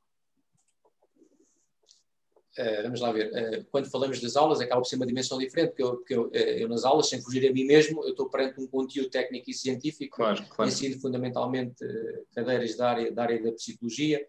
[2.57, 3.31] Uh, vamos lá ver.
[3.31, 6.31] Uh, quando falamos das aulas, acaba por ser uma dimensão diferente, porque, eu, porque eu,
[6.31, 9.53] eu, nas aulas, sem fugir a mim mesmo, eu estou perante um conteúdo técnico e
[9.53, 10.71] científico, claro, claro.
[10.71, 11.75] ensino fundamentalmente
[12.33, 14.25] cadeiras da área, da área da psicologia,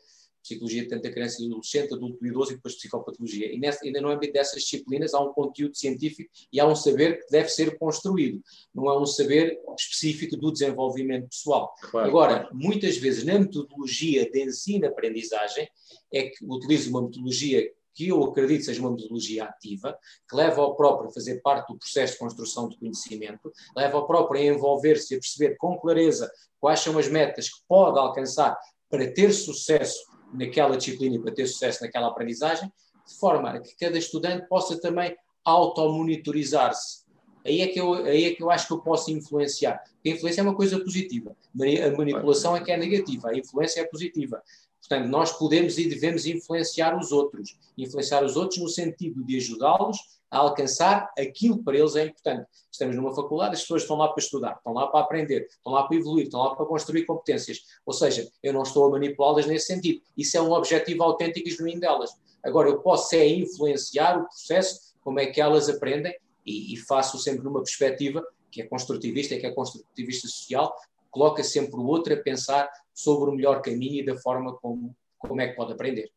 [0.48, 3.52] psicologia tanto da criança e do adolescente, adulto e idoso e depois psicopatologia.
[3.52, 7.30] E, nessa, no âmbito dessas disciplinas há um conteúdo científico e há um saber que
[7.30, 8.42] deve ser construído,
[8.74, 11.74] não é um saber específico do desenvolvimento pessoal.
[11.80, 12.08] Claro.
[12.08, 15.68] Agora, muitas vezes na metodologia de ensino-aprendizagem
[16.12, 19.98] é que utilizo uma metodologia que eu acredito seja uma metodologia ativa,
[20.30, 24.06] que leva ao próprio a fazer parte do processo de construção de conhecimento, leva ao
[24.06, 26.30] próprio a envolver-se e a perceber com clareza
[26.60, 28.56] quais são as metas que pode alcançar
[28.88, 29.98] para ter sucesso
[30.32, 32.72] naquela disciplina e para ter sucesso naquela aprendizagem,
[33.06, 37.06] de forma a que cada estudante possa também automonitorizar-se.
[37.44, 39.82] Aí, é que aí é que eu acho que eu posso influenciar.
[40.04, 41.34] a influência é uma coisa positiva.
[41.54, 43.30] A manipulação é que é negativa.
[43.30, 44.42] A influência é positiva.
[44.80, 47.56] Portanto, nós podemos e devemos influenciar os outros.
[47.76, 49.98] Influenciar os outros no sentido de ajudá-los
[50.30, 52.46] a alcançar aquilo que para eles é importante.
[52.70, 55.84] Estamos numa faculdade, as pessoas estão lá para estudar, estão lá para aprender, estão lá
[55.84, 57.62] para evoluir, estão lá para construir competências.
[57.84, 60.02] Ou seja, eu não estou a manipulá-las nesse sentido.
[60.16, 62.10] Isso é um objetivo autêntico e genuíno delas.
[62.44, 66.14] Agora, eu posso é influenciar o processo, como é que elas aprendem,
[66.44, 70.74] e, e faço sempre numa perspectiva que é construtivista, que é construtivista social,
[71.10, 72.68] coloca sempre o outro a pensar
[72.98, 76.10] sobre o melhor caminho e da forma como, como é que pode aprender.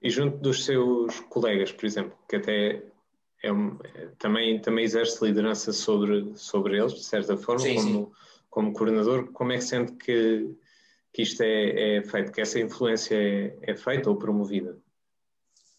[0.00, 2.82] E junto dos seus colegas, por exemplo, que até
[3.42, 3.78] é um,
[4.18, 8.12] também, também exerce liderança sobre, sobre eles, de certa forma, sim, como, sim.
[8.48, 9.30] como coordenador.
[9.32, 10.56] Como é que sente que,
[11.12, 14.78] que isto é, é feito, que essa influência é, é feita ou promovida?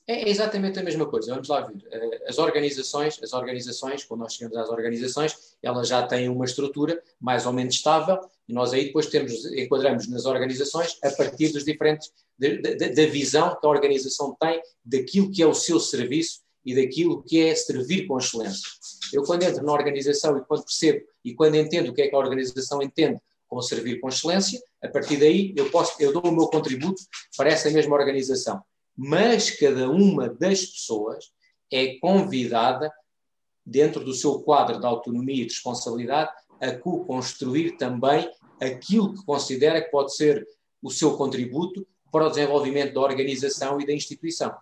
[0.06, 1.32] É exatamente a mesma coisa.
[1.32, 1.84] Vamos lá ver.
[1.92, 7.02] Eh, as organizações, as organizações, quando nós chegamos às organizações, elas já têm uma estrutura
[7.20, 11.64] mais ou menos estável e nós aí depois temos, enquadramos nas organizações a partir dos
[11.64, 17.24] diferentes, da visão que a organização tem daquilo que é o seu serviço e daquilo
[17.24, 18.68] que é servir com excelência.
[19.14, 22.16] Eu, quando entro na organização e quando percebo e quando entendo o que é que
[22.16, 26.32] a organização entende com servir com excelência, a partir daí eu, posso, eu dou o
[26.32, 27.02] meu contributo
[27.36, 28.62] para essa mesma organização.
[28.96, 31.32] Mas cada uma das pessoas
[31.72, 32.92] é convidada,
[33.70, 39.82] dentro do seu quadro de autonomia e de responsabilidade, a co-construir também aquilo que considera
[39.82, 40.46] que pode ser
[40.82, 44.54] o seu contributo para o desenvolvimento da organização e da instituição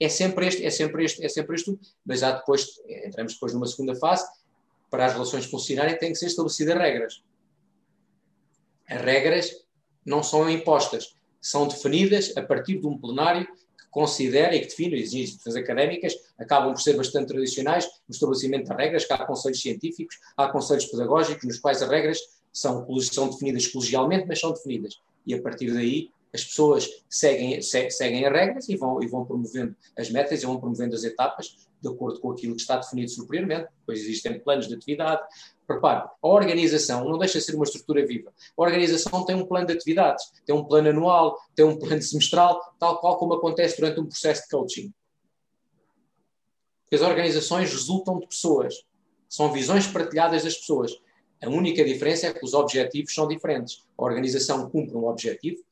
[0.00, 3.66] é sempre este, é sempre este, é sempre este, mas há depois, entramos depois numa
[3.66, 4.26] segunda fase,
[4.88, 7.22] para as relações funcionarem têm que ser estabelecidas regras.
[8.88, 9.52] As regras
[10.04, 13.46] não são impostas, são definidas a partir de um plenário
[13.90, 18.74] considera e que define, as instituições académicas acabam por ser bastante tradicionais no estabelecimento de
[18.74, 22.18] regras, que há conselhos científicos, há conselhos pedagógicos, nos quais as regras
[22.52, 25.00] são, são definidas colegialmente, mas são definidas.
[25.26, 29.24] E a partir daí as pessoas seguem, se, seguem as regras e vão, e vão
[29.24, 33.10] promovendo as metas e vão promovendo as etapas de acordo com aquilo que está definido
[33.10, 33.68] superiormente.
[33.80, 35.22] Depois existem planos de atividade.
[35.68, 38.32] Repare, a organização não deixa de ser uma estrutura viva.
[38.56, 42.74] A organização tem um plano de atividades, tem um plano anual, tem um plano semestral,
[42.78, 44.92] tal qual como acontece durante um processo de coaching.
[46.82, 48.74] Porque as organizações resultam de pessoas,
[49.28, 50.92] são visões partilhadas das pessoas.
[51.42, 53.84] A única diferença é que os objetivos são diferentes.
[53.96, 55.62] A organização cumpre um objetivo,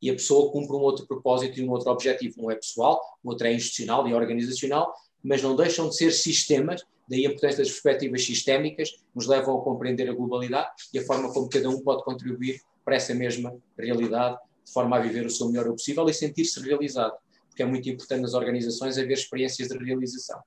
[0.00, 2.34] e a pessoa cumpre um outro propósito e um outro objetivo.
[2.38, 4.94] Um é pessoal, o outro é institucional e organizacional,
[5.26, 9.62] mas não deixam de ser sistemas, daí a importância das perspectivas sistémicas, nos levam a
[9.62, 14.38] compreender a globalidade e a forma como cada um pode contribuir para essa mesma realidade,
[14.64, 17.16] de forma a viver o seu melhor possível e sentir-se realizado,
[17.48, 20.40] porque é muito importante nas organizações haver experiências de realização.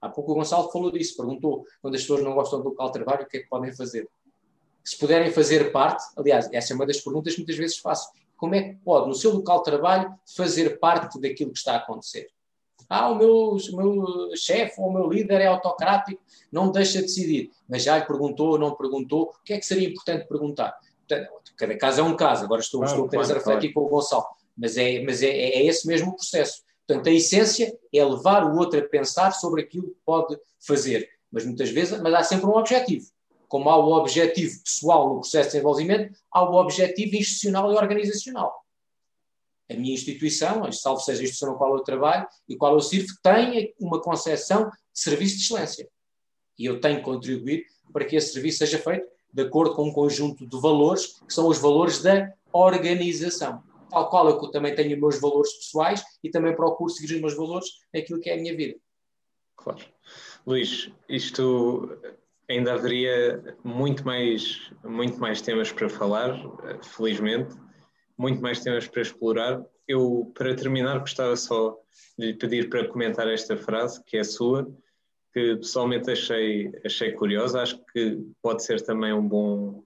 [0.00, 2.92] Há pouco o Gonçalo falou disso, perguntou, quando as pessoas não gostam do local de
[2.94, 4.08] trabalho, o que é que podem fazer?
[4.84, 8.54] Se puderem fazer parte, aliás, essa é uma das perguntas que muitas vezes faço, como
[8.54, 12.28] é que pode, no seu local de trabalho, fazer parte daquilo que está a acontecer.
[12.88, 16.22] Ah, o meu, o meu chefe ou o meu líder é autocrático,
[16.52, 17.50] não me deixa decidir.
[17.68, 20.76] Mas já lhe perguntou ou não perguntou, o que é que seria importante perguntar?
[21.06, 23.88] Portanto, cada caso é um caso, agora estou, claro, estou apenas claro, a refletir claro.
[23.88, 24.26] com o Gonçalo,
[24.56, 26.62] mas, é, mas é, é esse mesmo processo.
[26.86, 31.08] Portanto, a essência é levar o outro a pensar sobre aquilo que pode fazer.
[31.30, 33.06] Mas muitas vezes, mas há sempre um objetivo.
[33.48, 38.64] Como há o objetivo pessoal no processo de desenvolvimento, há o objetivo institucional e organizacional.
[39.68, 43.08] A minha instituição, salvo seja a instituição na qual eu trabalho e qual eu sirvo,
[43.22, 45.88] tem uma concepção de serviço de excelência.
[46.58, 49.92] E eu tenho que contribuir para que esse serviço seja feito de acordo com um
[49.92, 55.00] conjunto de valores, que são os valores da organização tal qual eu também tenho os
[55.00, 58.56] meus valores pessoais e também procuro seguir os meus valores naquilo que é a minha
[58.56, 58.78] vida.
[59.56, 59.84] Claro.
[60.46, 61.96] Luís, isto
[62.48, 66.38] ainda haveria muito mais, muito mais temas para falar,
[66.82, 67.56] felizmente,
[68.16, 69.64] muito mais temas para explorar.
[69.86, 71.78] Eu, para terminar, gostava só
[72.18, 74.66] de lhe pedir para comentar esta frase, que é sua,
[75.32, 79.84] que pessoalmente achei, achei curiosa, acho que pode ser também um bom,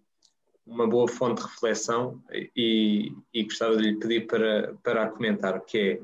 [0.64, 2.22] uma boa fonte de reflexão
[2.56, 6.00] e, e gostava de lhe pedir para, para comentar, que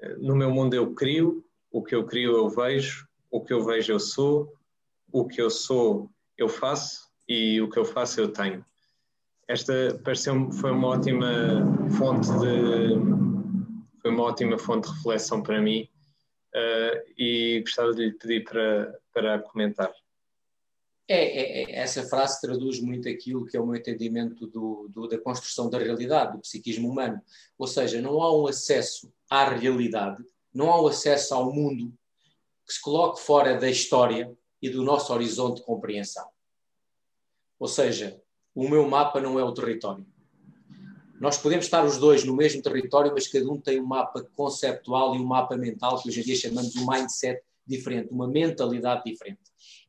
[0.00, 3.62] é, no meu mundo eu crio, o que eu crio eu vejo, o que eu
[3.64, 4.52] vejo eu sou,
[5.12, 8.64] o que eu sou eu faço e o que eu faço eu tenho.
[9.48, 11.28] Esta pareceu foi uma ótima
[11.96, 13.26] fonte de
[14.02, 15.88] foi uma ótima fonte de reflexão para mim
[16.54, 19.92] uh, e gostava de lhe pedir para, para comentar.
[21.08, 25.06] É, é, é, essa frase traduz muito aquilo que é o meu entendimento do, do,
[25.06, 27.20] da construção da realidade, do psiquismo humano.
[27.56, 31.92] Ou seja, não há um acesso à realidade, não há um acesso ao mundo
[32.66, 36.28] que se coloque fora da história e do nosso horizonte de compreensão.
[37.58, 38.20] Ou seja,
[38.56, 40.04] o meu mapa não é o território.
[41.20, 45.14] Nós podemos estar os dois no mesmo território, mas cada um tem um mapa conceptual
[45.14, 49.02] e um mapa mental que hoje em dia chamamos de um mindset diferente, uma mentalidade
[49.04, 49.42] diferente.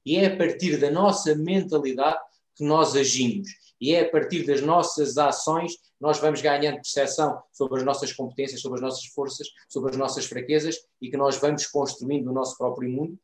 [0.06, 2.20] E é a partir da nossa mentalidade
[2.56, 3.48] que nós agimos.
[3.80, 8.62] E é a partir das nossas ações nós vamos ganhando percepção sobre as nossas competências,
[8.62, 12.58] sobre as nossas forças, sobre as nossas fraquezas e que nós vamos construindo o nosso
[12.58, 13.18] próprio mundo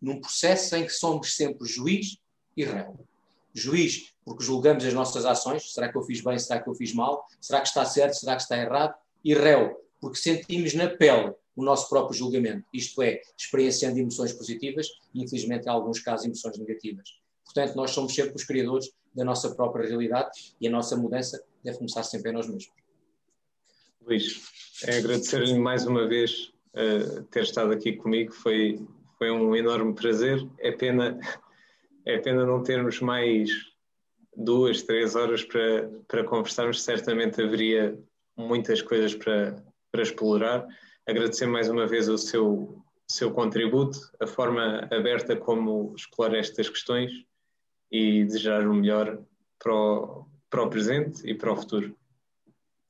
[0.00, 2.16] num processo em que somos sempre juiz
[2.56, 3.06] e réu.
[3.52, 6.94] Juiz, porque julgamos as nossas ações, será que eu fiz bem, será que eu fiz
[6.94, 8.94] mal, será que está certo, será que está errado,
[9.24, 14.88] e réu, porque sentimos na pele o nosso próprio julgamento, isto é, experienciando emoções positivas
[15.14, 17.08] e, infelizmente, em alguns casos, emoções negativas.
[17.44, 21.78] Portanto, nós somos sempre os criadores da nossa própria realidade e a nossa mudança deve
[21.78, 22.72] começar sempre em nós mesmos.
[24.02, 24.42] Luís,
[24.84, 28.84] é agradecer-lhe mais uma vez uh, ter estado aqui comigo, foi,
[29.16, 30.46] foi um enorme prazer.
[30.58, 31.18] É pena,
[32.04, 33.48] é pena não termos mais
[34.36, 37.98] duas, três horas para, para conversarmos, certamente haveria
[38.36, 39.56] muitas coisas para,
[39.90, 40.66] para explorar
[41.06, 47.10] agradecer mais uma vez o seu, seu contributo, a forma aberta como explorar estas questões
[47.90, 49.22] e desejar o melhor
[49.58, 51.94] para o, para o presente e para o futuro.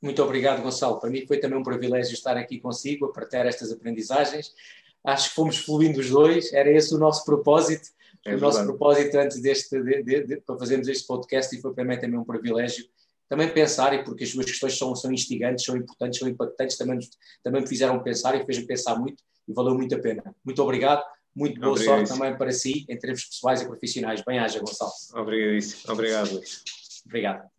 [0.00, 1.00] Muito obrigado, Gonçalo.
[1.00, 4.54] Para mim foi também um privilégio estar aqui consigo, a partilhar estas aprendizagens.
[5.02, 7.88] Acho que fomos fluindo os dois, era esse o nosso propósito.
[8.24, 11.74] É o nosso propósito antes deste, de, de, de, para fazermos este podcast e foi
[11.74, 12.84] para mim também um privilégio
[13.28, 16.98] também pensar, e porque as suas questões são, são instigantes, são importantes, são impactantes, também,
[17.42, 20.22] também me fizeram pensar e fez-me pensar muito e valeu muito a pena.
[20.44, 21.02] Muito obrigado,
[21.34, 24.22] muito boa sorte também para si, em termos pessoais e profissionais.
[24.24, 24.92] Bem-haja, Gonçalo.
[25.14, 25.92] Obrigadíssimo.
[25.92, 26.62] Obrigado, Luís.
[27.06, 27.53] Obrigado.